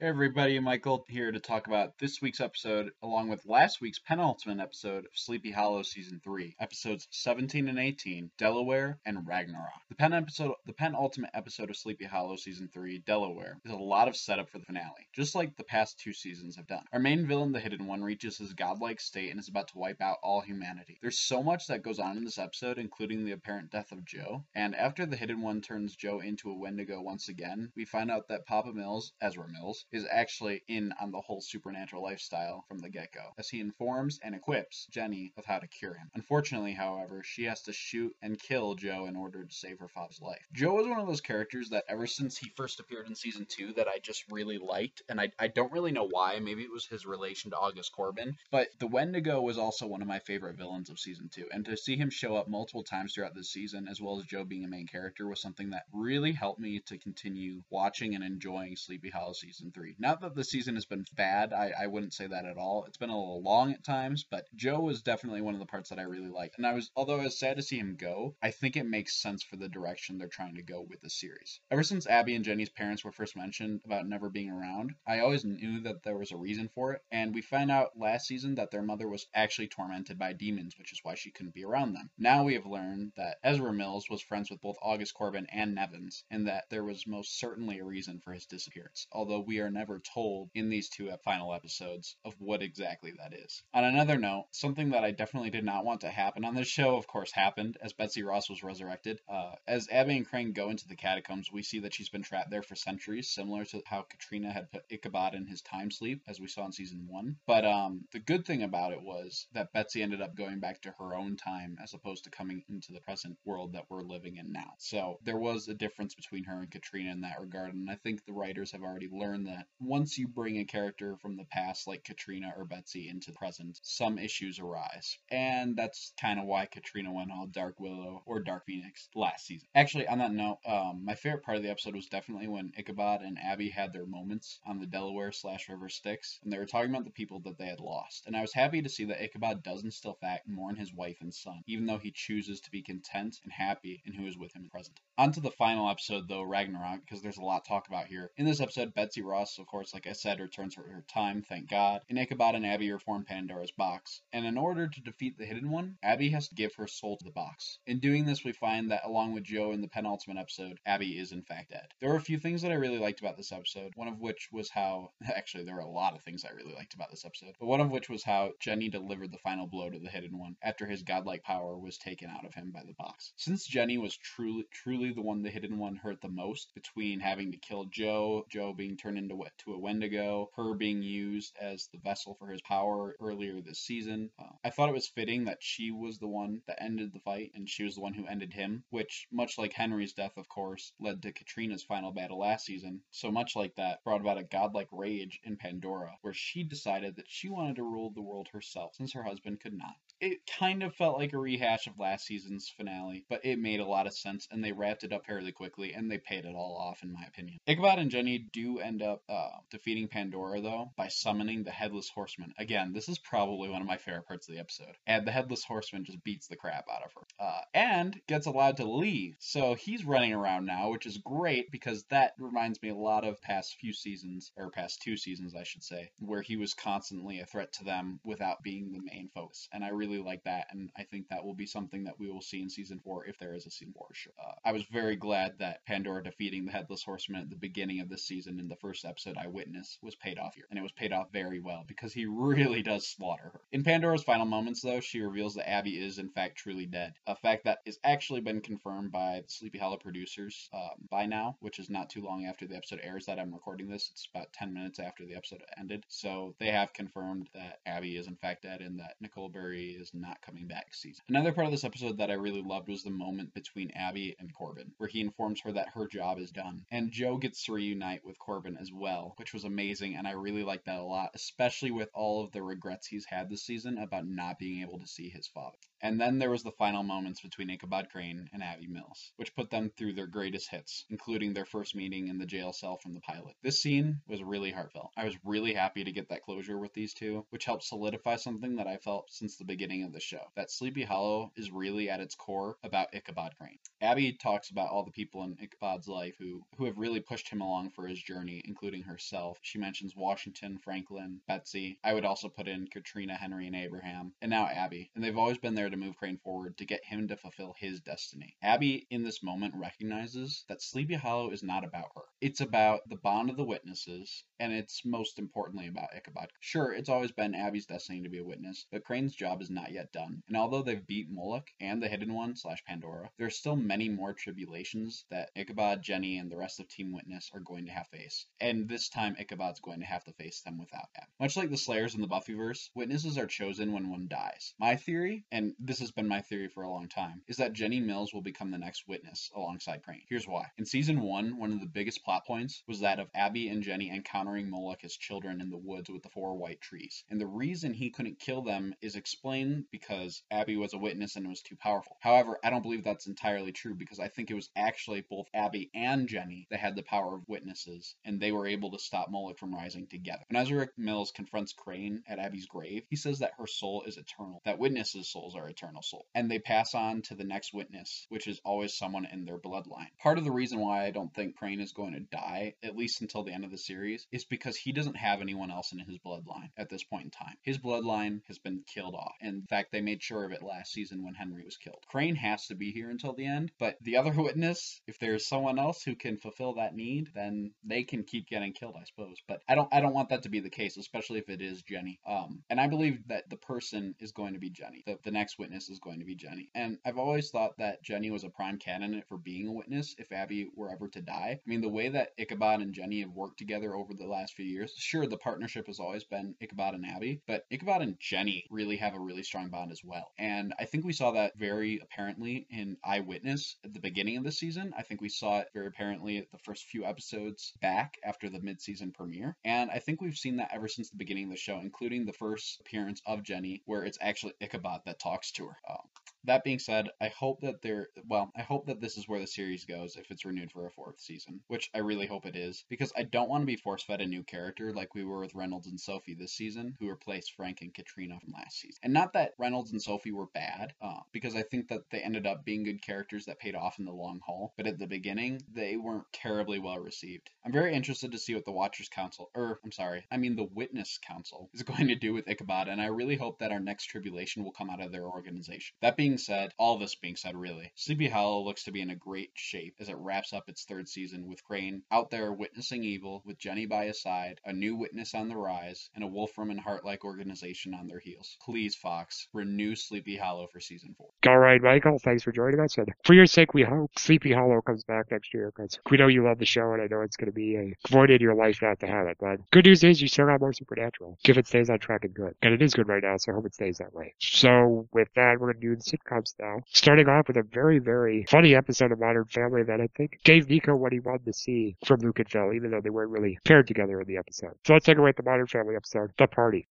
[0.00, 5.06] Everybody, Michael here to talk about this week's episode along with last week's penultimate episode
[5.06, 9.72] of Sleepy Hollow Season 3, episodes 17 and 18, Delaware and Ragnarok.
[9.88, 14.06] The pen episode the penultimate episode of Sleepy Hollow Season 3, Delaware, is a lot
[14.06, 16.84] of setup for the finale, just like the past two seasons have done.
[16.92, 20.00] Our main villain, the Hidden One, reaches his godlike state and is about to wipe
[20.00, 21.00] out all humanity.
[21.02, 24.44] There's so much that goes on in this episode, including the apparent death of Joe,
[24.54, 28.28] and after the Hidden One turns Joe into a Wendigo once again, we find out
[28.28, 32.88] that Papa Mills, Ezra Mills, is actually in on the whole supernatural lifestyle from the
[32.88, 36.10] get go, as he informs and equips Jenny of how to cure him.
[36.14, 40.20] Unfortunately, however, she has to shoot and kill Joe in order to save her father's
[40.20, 40.46] life.
[40.52, 43.72] Joe is one of those characters that ever since he first appeared in season two
[43.74, 46.38] that I just really liked, and I, I don't really know why.
[46.40, 50.08] Maybe it was his relation to August Corbin, but the Wendigo was also one of
[50.08, 53.34] my favorite villains of season two, and to see him show up multiple times throughout
[53.34, 56.60] this season, as well as Joe being a main character, was something that really helped
[56.60, 59.77] me to continue watching and enjoying Sleepy Hollow season three.
[59.98, 62.84] Not that the season has been bad, I, I wouldn't say that at all.
[62.86, 65.90] It's been a little long at times, but Joe was definitely one of the parts
[65.90, 66.56] that I really liked.
[66.58, 69.20] And I was, although I was sad to see him go, I think it makes
[69.20, 71.60] sense for the direction they're trying to go with the series.
[71.70, 75.44] Ever since Abby and Jenny's parents were first mentioned about never being around, I always
[75.44, 77.02] knew that there was a reason for it.
[77.10, 80.92] And we found out last season that their mother was actually tormented by demons, which
[80.92, 82.10] is why she couldn't be around them.
[82.18, 86.24] Now we have learned that Ezra Mills was friends with both August Corbin and Nevins,
[86.30, 90.00] and that there was most certainly a reason for his disappearance, although we are never
[90.00, 93.62] told in these two final episodes of what exactly that is.
[93.74, 96.96] On another note, something that I definitely did not want to happen on this show,
[96.96, 99.20] of course, happened as Betsy Ross was resurrected.
[99.28, 102.50] Uh, as Abby and Crane go into the catacombs, we see that she's been trapped
[102.50, 106.40] there for centuries, similar to how Katrina had put Ichabod in his time sleep, as
[106.40, 107.36] we saw in season one.
[107.46, 110.94] But um, the good thing about it was that Betsy ended up going back to
[110.98, 114.52] her own time as opposed to coming into the present world that we're living in
[114.52, 114.72] now.
[114.78, 118.24] So there was a difference between her and Katrina in that regard, and I think
[118.24, 122.04] the writers have already learned that once you bring a character from the past, like
[122.04, 125.18] Katrina or Betsy, into the present, some issues arise.
[125.30, 129.68] And that's kind of why Katrina went all Dark Willow or Dark Phoenix last season.
[129.74, 133.22] Actually, on that note, um, my favorite part of the episode was definitely when Ichabod
[133.22, 136.90] and Abby had their moments on the Delaware slash River Styx, and they were talking
[136.90, 138.24] about the people that they had lost.
[138.26, 141.32] And I was happy to see that Ichabod does instill fact mourn his wife and
[141.32, 144.68] son, even though he chooses to be content and happy in who is with him
[144.70, 144.98] present.
[145.16, 148.30] On to the final episode, though, Ragnarok, because there's a lot to talk about here.
[148.36, 151.70] In this episode, Betsy Ross, of course, like I said, returns her, her time, thank
[151.70, 154.20] God, and Ichabod and Abby reform Pandora's box.
[154.32, 157.24] And in order to defeat the Hidden One, Abby has to give her soul to
[157.24, 157.78] the box.
[157.86, 161.32] In doing this, we find that along with Joe in the penultimate episode, Abby is
[161.32, 161.94] in fact dead.
[162.00, 164.48] There were a few things that I really liked about this episode, one of which
[164.52, 167.54] was how, actually, there were a lot of things I really liked about this episode,
[167.58, 170.56] but one of which was how Jenny delivered the final blow to the Hidden One
[170.62, 173.32] after his godlike power was taken out of him by the box.
[173.36, 177.52] Since Jenny was truly, truly the one the Hidden One hurt the most, between having
[177.52, 181.98] to kill Joe, Joe being turned into to a Wendigo, her being used as the
[181.98, 185.90] vessel for his power earlier this season, uh, I thought it was fitting that she
[185.90, 188.84] was the one that ended the fight and she was the one who ended him,
[188.90, 193.02] which, much like Henry's death, of course, led to Katrina's final battle last season.
[193.10, 197.28] So much like that, brought about a godlike rage in Pandora, where she decided that
[197.30, 199.96] she wanted to rule the world herself since her husband could not.
[200.20, 203.86] It kind of felt like a rehash of last season's finale, but it made a
[203.86, 206.76] lot of sense and they wrapped it up fairly quickly and they paid it all
[206.76, 207.58] off, in my opinion.
[207.66, 212.52] Ichabod and Jenny do end up uh, defeating Pandora, though, by summoning the Headless Horseman.
[212.58, 214.96] Again, this is probably one of my favorite parts of the episode.
[215.06, 217.44] And the Headless Horseman just beats the crap out of her.
[217.44, 219.36] Uh, and gets allowed to leave.
[219.38, 223.40] So he's running around now, which is great because that reminds me a lot of
[223.42, 227.46] past few seasons, or past two seasons, I should say, where he was constantly a
[227.46, 229.68] threat to them without being the main focus.
[229.72, 232.40] And I really like that, and I think that will be something that we will
[232.40, 234.08] see in season four if there is a season four.
[234.42, 238.08] Uh, I was very glad that Pandora defeating the Headless Horseman at the beginning of
[238.08, 240.92] this season in the first episode I witnessed was paid off here, and it was
[240.92, 243.60] paid off very well because he really does slaughter her.
[243.72, 247.36] In Pandora's final moments, though, she reveals that Abby is in fact truly dead, a
[247.36, 251.78] fact that has actually been confirmed by the Sleepy Hollow producers um, by now, which
[251.78, 254.08] is not too long after the episode airs that I'm recording this.
[254.12, 258.26] It's about 10 minutes after the episode ended, so they have confirmed that Abby is
[258.26, 261.24] in fact dead and that Nicole Beharie is not coming back season.
[261.28, 264.52] Another part of this episode that I really loved was the moment between Abby and
[264.54, 268.24] Corbin, where he informs her that her job is done, and Joe gets to reunite
[268.24, 271.90] with Corbin as well, which was amazing, and I really liked that a lot, especially
[271.90, 275.28] with all of the regrets he's had this season about not being able to see
[275.28, 275.76] his father.
[276.00, 279.68] And then there was the final moments between Ichabod Crane and Abby Mills, which put
[279.68, 283.20] them through their greatest hits, including their first meeting in the jail cell from the
[283.20, 283.56] pilot.
[283.62, 285.10] This scene was really heartfelt.
[285.16, 288.76] I was really happy to get that closure with these two, which helped solidify something
[288.76, 292.10] that I felt since the beginning beginning of the show that Sleepy Hollow is really
[292.10, 293.78] at its core about Ichabod Crane.
[294.02, 297.62] Abby talks about all the people in Ichabod's life who, who have really pushed him
[297.62, 299.58] along for his journey, including herself.
[299.62, 301.98] She mentions Washington, Franklin, Betsy.
[302.04, 305.10] I would also put in Katrina, Henry, and Abraham, and now Abby.
[305.14, 308.00] And they've always been there to move Crane forward to get him to fulfill his
[308.00, 308.56] destiny.
[308.62, 312.22] Abby, in this moment, recognizes that Sleepy Hollow is not about her.
[312.42, 316.50] It's about the bond of the witnesses, and it's most importantly about Ichabod.
[316.60, 319.92] Sure, it's always been Abby's destiny to be a witness, but Crane's job is not
[319.92, 320.42] yet done.
[320.48, 324.08] And although they've beat Moloch and the Hidden One slash Pandora, there are still many
[324.08, 328.08] more tribulations that Ichabod, Jenny, and the rest of Team Witness are going to have
[328.08, 328.46] face.
[328.60, 331.26] And this time, Ichabod's going to have to face them without Abby.
[331.38, 334.74] Much like the Slayers in the Buffyverse, witnesses are chosen when one dies.
[334.80, 338.00] My theory, and this has been my theory for a long time, is that Jenny
[338.00, 340.22] Mills will become the next witness alongside Crane.
[340.28, 340.66] Here's why.
[340.76, 344.10] In season one, one of the biggest plot points was that of Abby and Jenny
[344.10, 347.24] encountering Moloch as children in the woods with the four white trees.
[347.30, 351.46] And the reason he couldn't kill them is explained because Abby was a witness and
[351.46, 352.16] it was too powerful.
[352.20, 355.90] However, I don't believe that's entirely true because I think it was actually both Abby
[355.94, 359.58] and Jenny that had the power of witnesses, and they were able to stop Moloch
[359.58, 360.42] from rising together.
[360.48, 364.60] When Ezra Mills confronts Crane at Abby's grave, he says that her soul is eternal,
[364.64, 368.46] that witnesses' souls are eternal souls, and they pass on to the next witness, which
[368.46, 370.08] is always someone in their bloodline.
[370.18, 373.20] Part of the reason why I don't think Crane is going to die, at least
[373.20, 376.18] until the end of the series, is because he doesn't have anyone else in his
[376.18, 377.56] bloodline at this point in time.
[377.62, 379.34] His bloodline has been killed off.
[379.54, 382.04] In fact, they made sure of it last season when Henry was killed.
[382.08, 385.78] Crane has to be here until the end, but the other witness, if there's someone
[385.78, 389.36] else who can fulfill that need, then they can keep getting killed, I suppose.
[389.46, 391.82] But I don't I don't want that to be the case, especially if it is
[391.82, 392.20] Jenny.
[392.26, 395.02] Um, and I believe that the person is going to be Jenny.
[395.06, 396.70] The, the next witness is going to be Jenny.
[396.74, 400.32] And I've always thought that Jenny was a prime candidate for being a witness if
[400.32, 401.58] Abby were ever to die.
[401.58, 404.66] I mean, the way that Ichabod and Jenny have worked together over the last few
[404.66, 408.96] years, sure, the partnership has always been Ichabod and Abby, but Ichabod and Jenny really
[408.96, 410.32] have a really strong bond as well.
[410.38, 414.52] And I think we saw that very apparently in Eyewitness at the beginning of the
[414.52, 414.92] season.
[414.96, 418.60] I think we saw it very apparently at the first few episodes back after the
[418.60, 419.56] mid-season premiere.
[419.64, 422.32] And I think we've seen that ever since the beginning of the show, including the
[422.32, 425.76] first appearance of Jenny, where it's actually Ichabod that talks to her.
[425.88, 425.98] Um,
[426.44, 429.46] that being said, I hope that there, well, I hope that this is where the
[429.46, 432.84] series goes if it's renewed for a fourth season, which I really hope it is,
[432.88, 435.54] because I don't want to be force fed a new character like we were with
[435.54, 438.98] Reynolds and Sophie this season, who replaced Frank and Katrina from last season.
[439.02, 442.46] And not that Reynolds and Sophie were bad, uh, because I think that they ended
[442.46, 445.60] up being good characters that paid off in the long haul, but at the beginning,
[445.72, 447.50] they weren't terribly well received.
[447.64, 450.68] I'm very interested to see what the Watchers Council, or I'm sorry, I mean the
[450.72, 454.06] Witness Council, is going to do with Ichabod, and I really hope that our next
[454.06, 455.94] tribulation will come out of their organization.
[456.00, 459.16] That being said, all this being said, really, Sleepy Hollow looks to be in a
[459.16, 463.42] great shape as it wraps up its third season with Crane out there witnessing evil,
[463.46, 466.78] with Jenny by his side, a new witness on the rise, and a Wolfram and
[466.78, 468.58] Hart-like organization on their heels.
[468.62, 471.28] Please, Fox, renew Sleepy Hollow for season four.
[471.46, 472.98] All right, Michael, thanks for joining us.
[472.98, 476.26] And for your sake, we hope Sleepy Hollow comes back next year because we know
[476.26, 478.54] you love the show, and I know it's going to be a void in your
[478.54, 479.38] life not to have it.
[479.40, 481.38] But good news is you still got more Supernatural.
[481.44, 482.54] If it stays on track and good.
[482.60, 484.34] And it is good right now, so I hope it stays that way.
[484.38, 486.80] So with that, we're going to do the sitcoms now.
[486.92, 490.68] Starting off with a very, very funny episode of Modern Family that I think gave
[490.68, 493.58] Nico what he wanted to see from Luke and Phil, even though they weren't really
[493.64, 494.74] paired together in the episode.
[494.84, 496.88] So let's take away the Modern Family episode, The Party.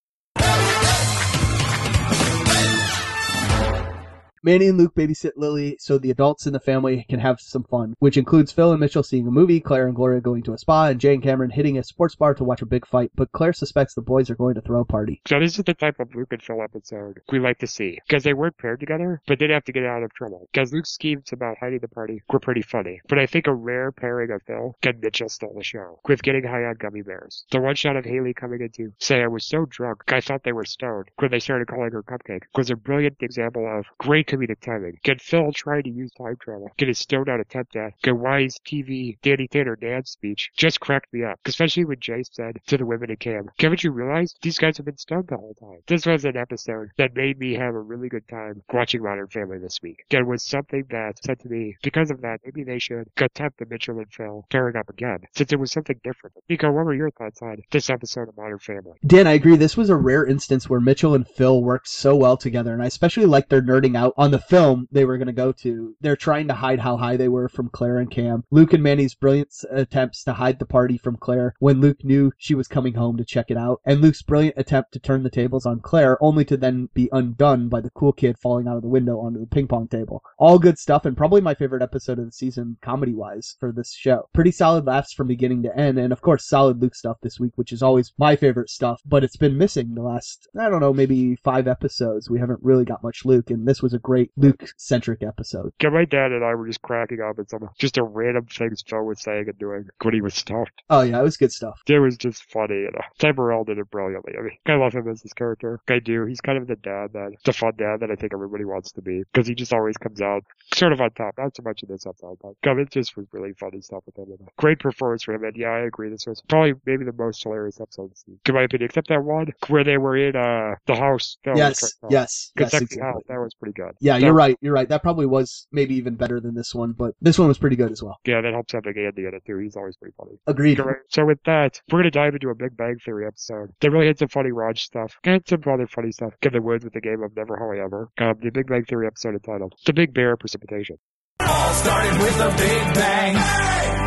[4.47, 7.95] Manny and Luke babysit Lily so the adults in the family can have some fun,
[7.99, 10.85] which includes Phil and Mitchell seeing a movie, Claire and Gloria going to a spa,
[10.85, 13.51] and Jay and Cameron hitting a sports bar to watch a big fight, but Claire
[13.51, 15.21] suspects the boys are going to throw a party.
[15.27, 17.99] So this is the type of Luke and Phil episode we like to see.
[18.07, 20.47] Because they weren't paired together, but did have to get out of trouble.
[20.53, 23.01] Because Luke's schemes about hiding the party were pretty funny.
[23.09, 25.99] But I think a rare pairing of Phil and Mitchell stole the show.
[26.07, 27.43] With getting high on gummy bears.
[27.51, 30.45] The one shot of Haley coming in to say I was so drunk I thought
[30.45, 34.36] they were stoned when they started calling her Cupcake was a brilliant example of great
[34.37, 34.99] comedic timing.
[35.03, 36.71] Get Phil trying to use time travel.
[36.77, 41.13] Get his stoned out attempt at get wise TV Danny Tanner dad speech just cracked
[41.13, 41.39] me up.
[41.45, 44.85] Especially when Jay said to the women in camp, Haven't you realized these guys have
[44.85, 45.79] been stoned the whole time?
[45.87, 49.57] This was an episode that made me have a really good time watching Modern Family
[49.57, 50.03] this week.
[50.09, 53.65] There was something that said to me, because of that, maybe they should attempt the
[53.65, 56.35] Mitchell and Phil pairing up again, since it was something different.
[56.49, 58.97] Nico, what were your thoughts on this episode of Modern Family?
[59.05, 59.55] Dan, I agree.
[59.55, 62.87] This was a rare instance where Mitchell and Phil worked so well together, and I
[62.87, 66.15] especially liked their nerding out on the film they were going to go to, they're
[66.15, 68.43] trying to hide how high they were from Claire and Cam.
[68.51, 72.55] Luke and Manny's brilliant attempts to hide the party from Claire when Luke knew she
[72.55, 75.65] was coming home to check it out, and Luke's brilliant attempt to turn the tables
[75.65, 78.87] on Claire, only to then be undone by the cool kid falling out of the
[78.87, 80.23] window onto the ping pong table.
[80.39, 83.93] All good stuff, and probably my favorite episode of the season, comedy wise, for this
[83.93, 84.27] show.
[84.33, 87.53] Pretty solid laughs from beginning to end, and of course, solid Luke stuff this week,
[87.55, 90.93] which is always my favorite stuff, but it's been missing the last, I don't know,
[90.93, 92.29] maybe five episodes.
[92.29, 95.73] We haven't really got much Luke, and this was a great Luke centric episode.
[95.83, 98.81] Yeah, my dad and I were just cracking up at some just a random things
[98.87, 100.81] Phil was saying and doing when he was stuffed.
[100.89, 101.81] Oh, yeah, it was good stuff.
[101.85, 102.75] It was just funny.
[102.75, 104.33] You know, Sam Burrell did it brilliantly.
[104.39, 105.81] I mean, I love him as this character.
[105.89, 106.25] I do.
[106.25, 109.01] He's kind of the dad that, the fun dad that I think everybody wants to
[109.01, 111.35] be because he just always comes out sort of on top.
[111.37, 114.17] Not so much in this episode, but God, it just was really funny stuff with
[114.17, 114.33] him.
[114.39, 115.43] And great performance for him.
[115.43, 116.09] And yeah, I agree.
[116.09, 118.13] This was probably maybe the most hilarious episode,
[118.47, 121.37] in my opinion, except that one where they were in uh the house.
[121.43, 123.01] That yes, yes, yes, exactly.
[123.01, 123.23] house.
[123.27, 123.96] That was pretty good.
[123.99, 124.57] Yeah, That- you're right.
[124.61, 124.87] You're right.
[124.89, 127.91] That probably was maybe even better than this one, but this one was pretty good
[127.91, 128.17] as well.
[128.25, 129.57] Yeah, that helps having Andy in it too.
[129.57, 130.37] He's always pretty funny.
[130.47, 130.79] Agreed.
[130.79, 133.71] Alright, So with that, we're gonna dive into a Big Bang Theory episode.
[133.81, 135.17] They really had some funny Raj stuff.
[135.23, 136.33] And some other funny stuff.
[136.41, 138.09] Get the woods with the game of Never However.
[138.17, 140.97] Um, the Big Bang Theory episode entitled The Big Bear Precipitation.
[141.39, 144.06] Started with a big bang.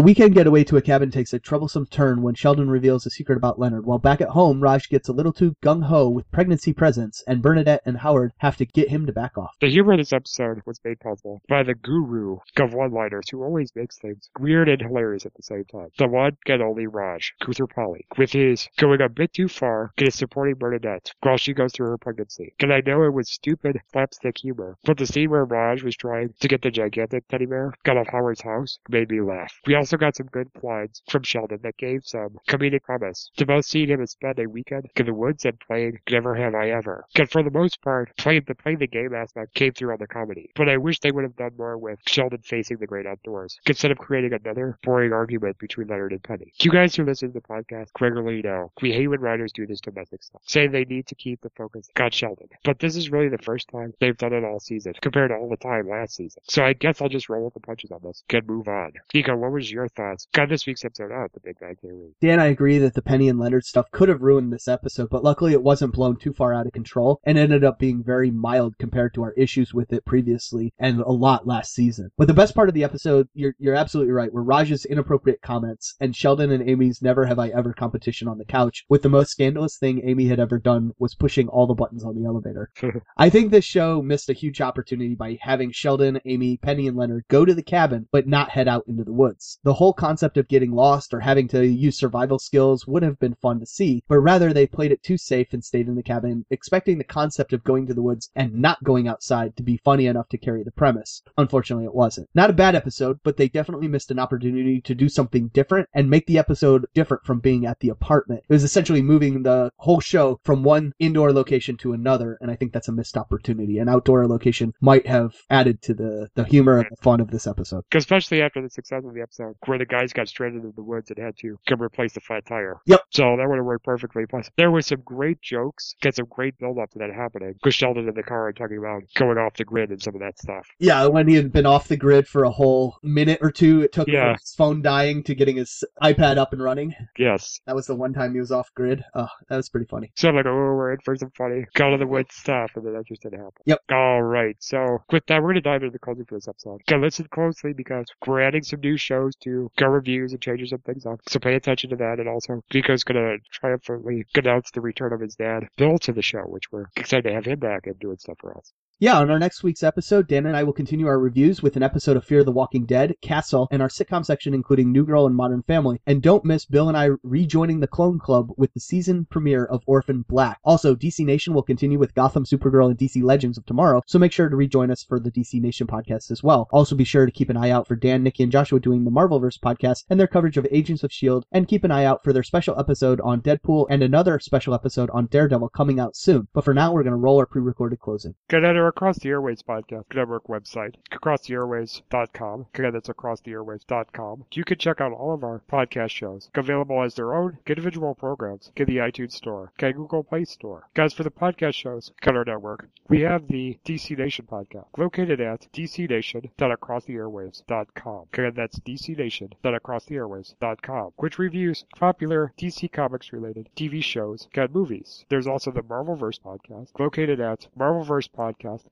[0.00, 3.36] A weekend getaway to a cabin takes a troublesome turn when Sheldon reveals a secret
[3.36, 3.84] about Leonard.
[3.84, 7.42] While back at home, Raj gets a little too gung ho with pregnancy presents, and
[7.42, 9.54] Bernadette and Howard have to get him to back off.
[9.60, 13.76] The humor of this episode was made possible by the guru of one-liners who always
[13.76, 15.88] makes things weird and hilarious at the same time.
[15.98, 20.54] The one and only Raj, Koothrappali, with his going a bit too far and supporting
[20.54, 22.54] Bernadette while she goes through her pregnancy.
[22.60, 26.32] And I know it was stupid slapstick humor, but the scene where Raj was trying
[26.40, 29.52] to get the gigantic teddy bear out of Howard's house made me laugh.
[29.66, 33.64] We also got some good lines from Sheldon that gave some comedic promise to both
[33.64, 37.04] seeing him spend a weekend in the woods and playing Never Have I Ever.
[37.16, 40.06] And for the most part, playing the playing the game aspect came through on the
[40.06, 40.50] comedy.
[40.54, 43.90] But I wish they would have done more with Sheldon facing the great outdoors, instead
[43.90, 46.52] of creating another boring argument between Leonard and Penny.
[46.60, 49.80] You guys who listen to the podcast regularly know we hate when writers do this
[49.80, 52.48] domestic stuff, saying they need to keep the focus on Sheldon.
[52.64, 55.48] But this is really the first time they've done it all season, compared to all
[55.48, 56.42] the time last season.
[56.48, 58.92] So I guess I'll just roll with the punches on this and move on.
[59.14, 62.14] Nico, what was your thoughts on this week's episode of The Big Bang Theory?
[62.20, 65.24] Dan, I agree that the Penny and Leonard stuff could have ruined this episode, but
[65.24, 68.78] luckily it wasn't blown too far out of control and ended up being very mild
[68.78, 72.10] compared to our issues with it previously and a lot last season.
[72.16, 75.94] But the best part of the episode, you're, you're absolutely right, were Raj's inappropriate comments
[76.00, 79.30] and Sheldon and Amy's never have I ever competition on the couch, with the most
[79.30, 82.70] scandalous thing Amy had ever done was pushing all the buttons on the elevator.
[83.16, 87.24] I think this show missed a huge opportunity by having Sheldon, Amy, Penny, and Leonard
[87.28, 89.58] go to the cabin, but not head out into the woods.
[89.62, 93.34] The whole concept of getting lost or having to use survival skills would have been
[93.34, 96.46] fun to see, but rather they played it too safe and stayed in the cabin,
[96.48, 100.06] expecting the concept of going to the woods and not going outside to be funny
[100.06, 101.22] enough to carry the premise.
[101.36, 102.28] Unfortunately, it wasn't.
[102.34, 106.08] Not a bad episode, but they definitely missed an opportunity to do something different and
[106.08, 108.42] make the episode different from being at the apartment.
[108.48, 112.56] It was essentially moving the whole show from one indoor location to another, and I
[112.56, 113.78] think that's a missed opportunity.
[113.78, 117.46] An outdoor location might have added to the, the humor and the fun of this
[117.46, 117.84] episode.
[117.92, 121.10] Especially after the success of the episode, where the guys got stranded in the woods
[121.10, 122.76] and had to come replace the flat tire.
[122.86, 123.00] Yep.
[123.10, 124.26] So that would have worked perfectly.
[124.26, 127.52] Plus, there was some great jokes, got some great build up to that happening.
[127.54, 130.20] Because Sheldon in the car and talking about going off the grid and some of
[130.20, 130.66] that stuff.
[130.78, 133.92] Yeah, when he had been off the grid for a whole minute or two, it
[133.92, 134.24] took Yeah.
[134.32, 136.94] from his phone dying to getting his iPad up and running.
[137.18, 137.60] Yes.
[137.66, 139.04] That was the one time he was off grid.
[139.14, 140.10] Oh, that was pretty funny.
[140.16, 142.84] So I'm like, oh, we're in for some funny go to the woods stuff, and
[142.84, 143.52] then that just didn't happen.
[143.66, 143.80] Yep.
[143.90, 144.56] All right.
[144.60, 146.80] So with that, we're gonna dive into the closing for this episode.
[146.88, 150.80] Okay, listen closely because we're adding some new shows to go reviews and changing some
[150.80, 151.20] things up.
[151.28, 155.36] So pay attention to that, and also Nico's gonna triumphantly announce the return of his
[155.36, 158.38] dad, Bill, to the show, which we're excited to have him back and doing stuff
[158.38, 158.72] for us.
[159.02, 161.82] Yeah, on our next week's episode, Dan and I will continue our reviews with an
[161.82, 165.34] episode of Fear the Walking Dead, Castle, and our sitcom section including New Girl and
[165.34, 166.02] Modern Family.
[166.06, 169.82] And don't miss Bill and I rejoining the Clone Club with the season premiere of
[169.86, 170.58] Orphan Black.
[170.64, 174.32] Also, DC Nation will continue with Gotham, Supergirl, and DC Legends of tomorrow, so make
[174.32, 176.68] sure to rejoin us for the DC Nation podcast as well.
[176.70, 179.10] Also, be sure to keep an eye out for Dan, Nikki, and Joshua doing the
[179.10, 182.34] Marvelverse podcast and their coverage of Agents of S.H.I.E.L.D., and keep an eye out for
[182.34, 186.48] their special episode on Deadpool and another special episode on Daredevil coming out soon.
[186.52, 188.34] But for now, we're going to roll our pre recorded closing.
[188.50, 188.89] Good everyone.
[188.90, 192.66] Across the Airwaves Podcast Network website, acrosstheairwaves.com.
[192.74, 194.44] Again, that's acrosstheairwaves.com.
[194.52, 198.72] You can check out all of our podcast shows, available as their own individual programs
[198.74, 200.88] in the iTunes Store, okay, Google Play Store.
[200.94, 205.40] Guys, for the podcast shows on our network, we have the DC Nation podcast, located
[205.40, 208.26] at dcnation.acrosstheairwaves.com.
[208.32, 215.24] Again, that's dcnation.acrosstheairwaves.com, which reviews popular DC Comics related TV shows and movies.
[215.28, 217.68] There's also the Marvelverse podcast, located at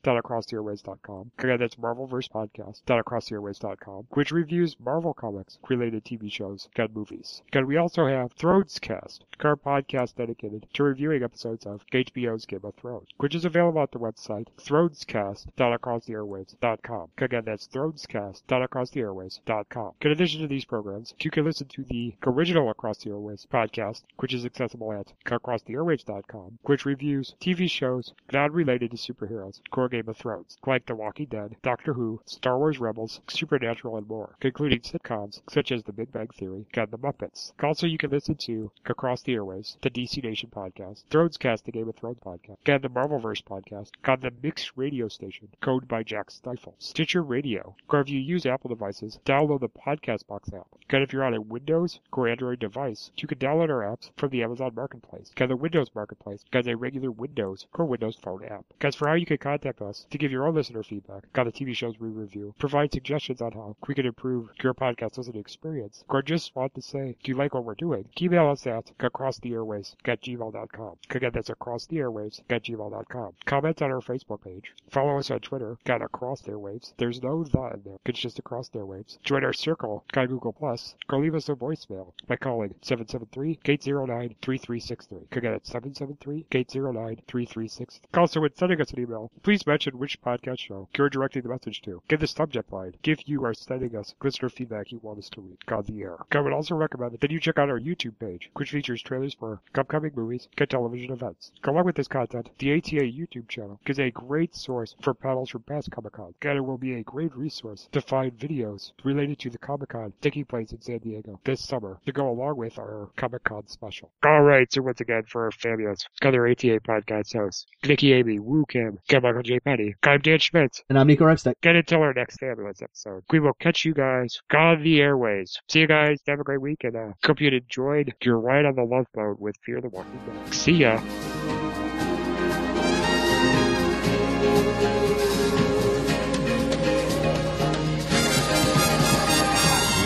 [0.04, 1.30] marvelversepodcast.acrosstheairwaves.com.
[1.38, 7.42] Again, that's marvelversepodcast.acrosstheairwaves.com, which reviews Marvel Comics related TV shows and movies.
[7.52, 12.74] And we also have Thronescast, our podcast dedicated to reviewing episodes of HBO's Game of
[12.74, 17.08] Thrones, which is available at the website thronescast.acrosstheairwaves.com.
[17.18, 19.92] Again, that's thronescast.acrosstheairwaves.com.
[20.00, 24.02] In addition to these programs, you can listen to the original Across the Airwaves podcast,
[24.18, 30.08] which is accessible at acrosstheairwaves.com, which reviews TV shows not related to superheroes, core Game
[30.08, 34.80] of Thrones, like The Walking Dead, Doctor Who, Star Wars Rebels, Supernatural, and more, including
[34.80, 37.52] sitcoms such as The Big Bang Theory and The Muppets.
[37.62, 41.88] Also, you can listen to Across the Airwaves, the DC Nation podcast, Thronescast, the Game
[41.88, 46.32] of Thrones podcast, and the Marvelverse podcast on the Mix radio station, Code by Jack
[46.32, 50.66] Stifle, Stitcher Radio, or if you use Apple devices, download the Podcast Box app.
[50.90, 54.30] And if you're on a Windows or Android device, you can download our apps from
[54.30, 58.64] the Amazon Marketplace, and the Windows Marketplace as a regular Windows or Windows Phone app.
[58.80, 61.52] Guys, for how you can contact us to give your own listener feedback on the
[61.52, 66.04] TV shows we review, provide suggestions on how we can improve your podcast listening experience,
[66.08, 68.08] or just want to say, do you like what we're doing?
[68.20, 70.96] Email us at acrosstheairwaves at gmail.com.
[71.10, 73.32] Again, that's acrosstheairwaves at gmail.com.
[73.44, 74.72] Comment on our Facebook page.
[74.90, 76.92] Follow us on Twitter at Across the Airwaves.
[76.96, 77.98] There's no the in there.
[78.04, 79.18] It's just Across the Airwaves.
[79.22, 80.94] Join our circle on Google Plus.
[81.08, 85.36] Or leave us a voicemail by calling 773-809-3363.
[85.36, 88.00] Again, it's 773-809-3363.
[88.14, 91.80] Also, when sending us an email, please mention which podcast show you're directing the message
[91.80, 92.02] to.
[92.06, 92.92] Give the subject line.
[93.02, 96.18] If you are sending us listener feedback you want us to read on the air.
[96.32, 99.62] I would also recommend that you check out our YouTube page, which features trailers for
[99.74, 101.50] upcoming movies and television events.
[101.64, 105.62] Along with this content, the ATA YouTube channel is a great source for panels from
[105.62, 109.48] past Comic Con, and it will be a great resource to find videos related to
[109.48, 113.08] the Comic Con taking place in San Diego this summer to go along with our
[113.16, 114.10] Comic Con special.
[114.26, 118.98] Alright, so once again for fabulous other ATA podcast hosts, Nikki Amy, Woo Kim,
[119.38, 119.60] Michael J.
[119.60, 120.82] Petty, I'm Dan Schmitz.
[120.88, 121.54] And I'm Nico Remsteck.
[121.62, 123.22] Get until our next ambulance episode.
[123.30, 125.60] We will catch you guys on the airways.
[125.68, 126.18] See you guys.
[126.26, 129.38] Have a great week and uh, hope you enjoyed your ride on the love boat
[129.38, 130.52] with Fear the Walking Dead.
[130.52, 131.00] See ya.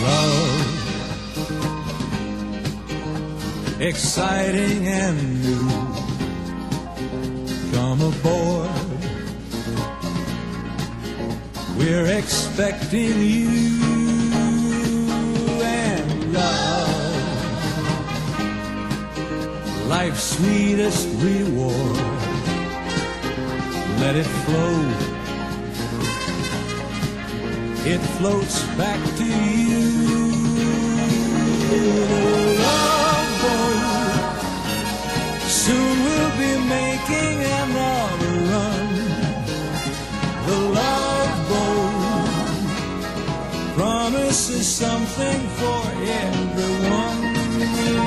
[0.03, 0.61] Love,
[3.81, 6.03] exciting and new.
[7.73, 8.92] Come aboard.
[11.79, 13.49] We're expecting you
[15.63, 17.49] and love,
[19.89, 21.97] life's sweetest reward.
[24.01, 24.79] Let it flow.
[27.85, 30.03] It floats back to you.
[35.49, 38.22] Soon we'll be making another
[44.13, 45.83] promises something for
[46.25, 47.35] everyone.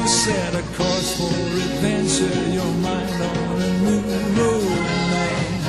[0.08, 4.02] Set a course for adventure, your mind on a new
[4.38, 5.66] romance.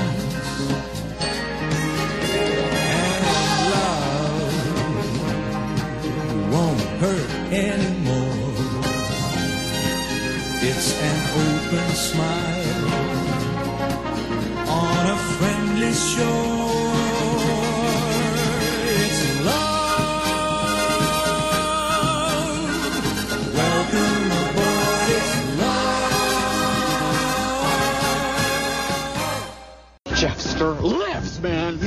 [2.98, 3.22] And
[3.74, 4.56] love
[6.52, 8.52] won't hurt anymore.
[10.68, 12.55] It's an open smile
[31.40, 31.78] man.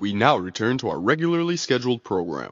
[0.00, 2.44] We now return to our regularly scheduled program.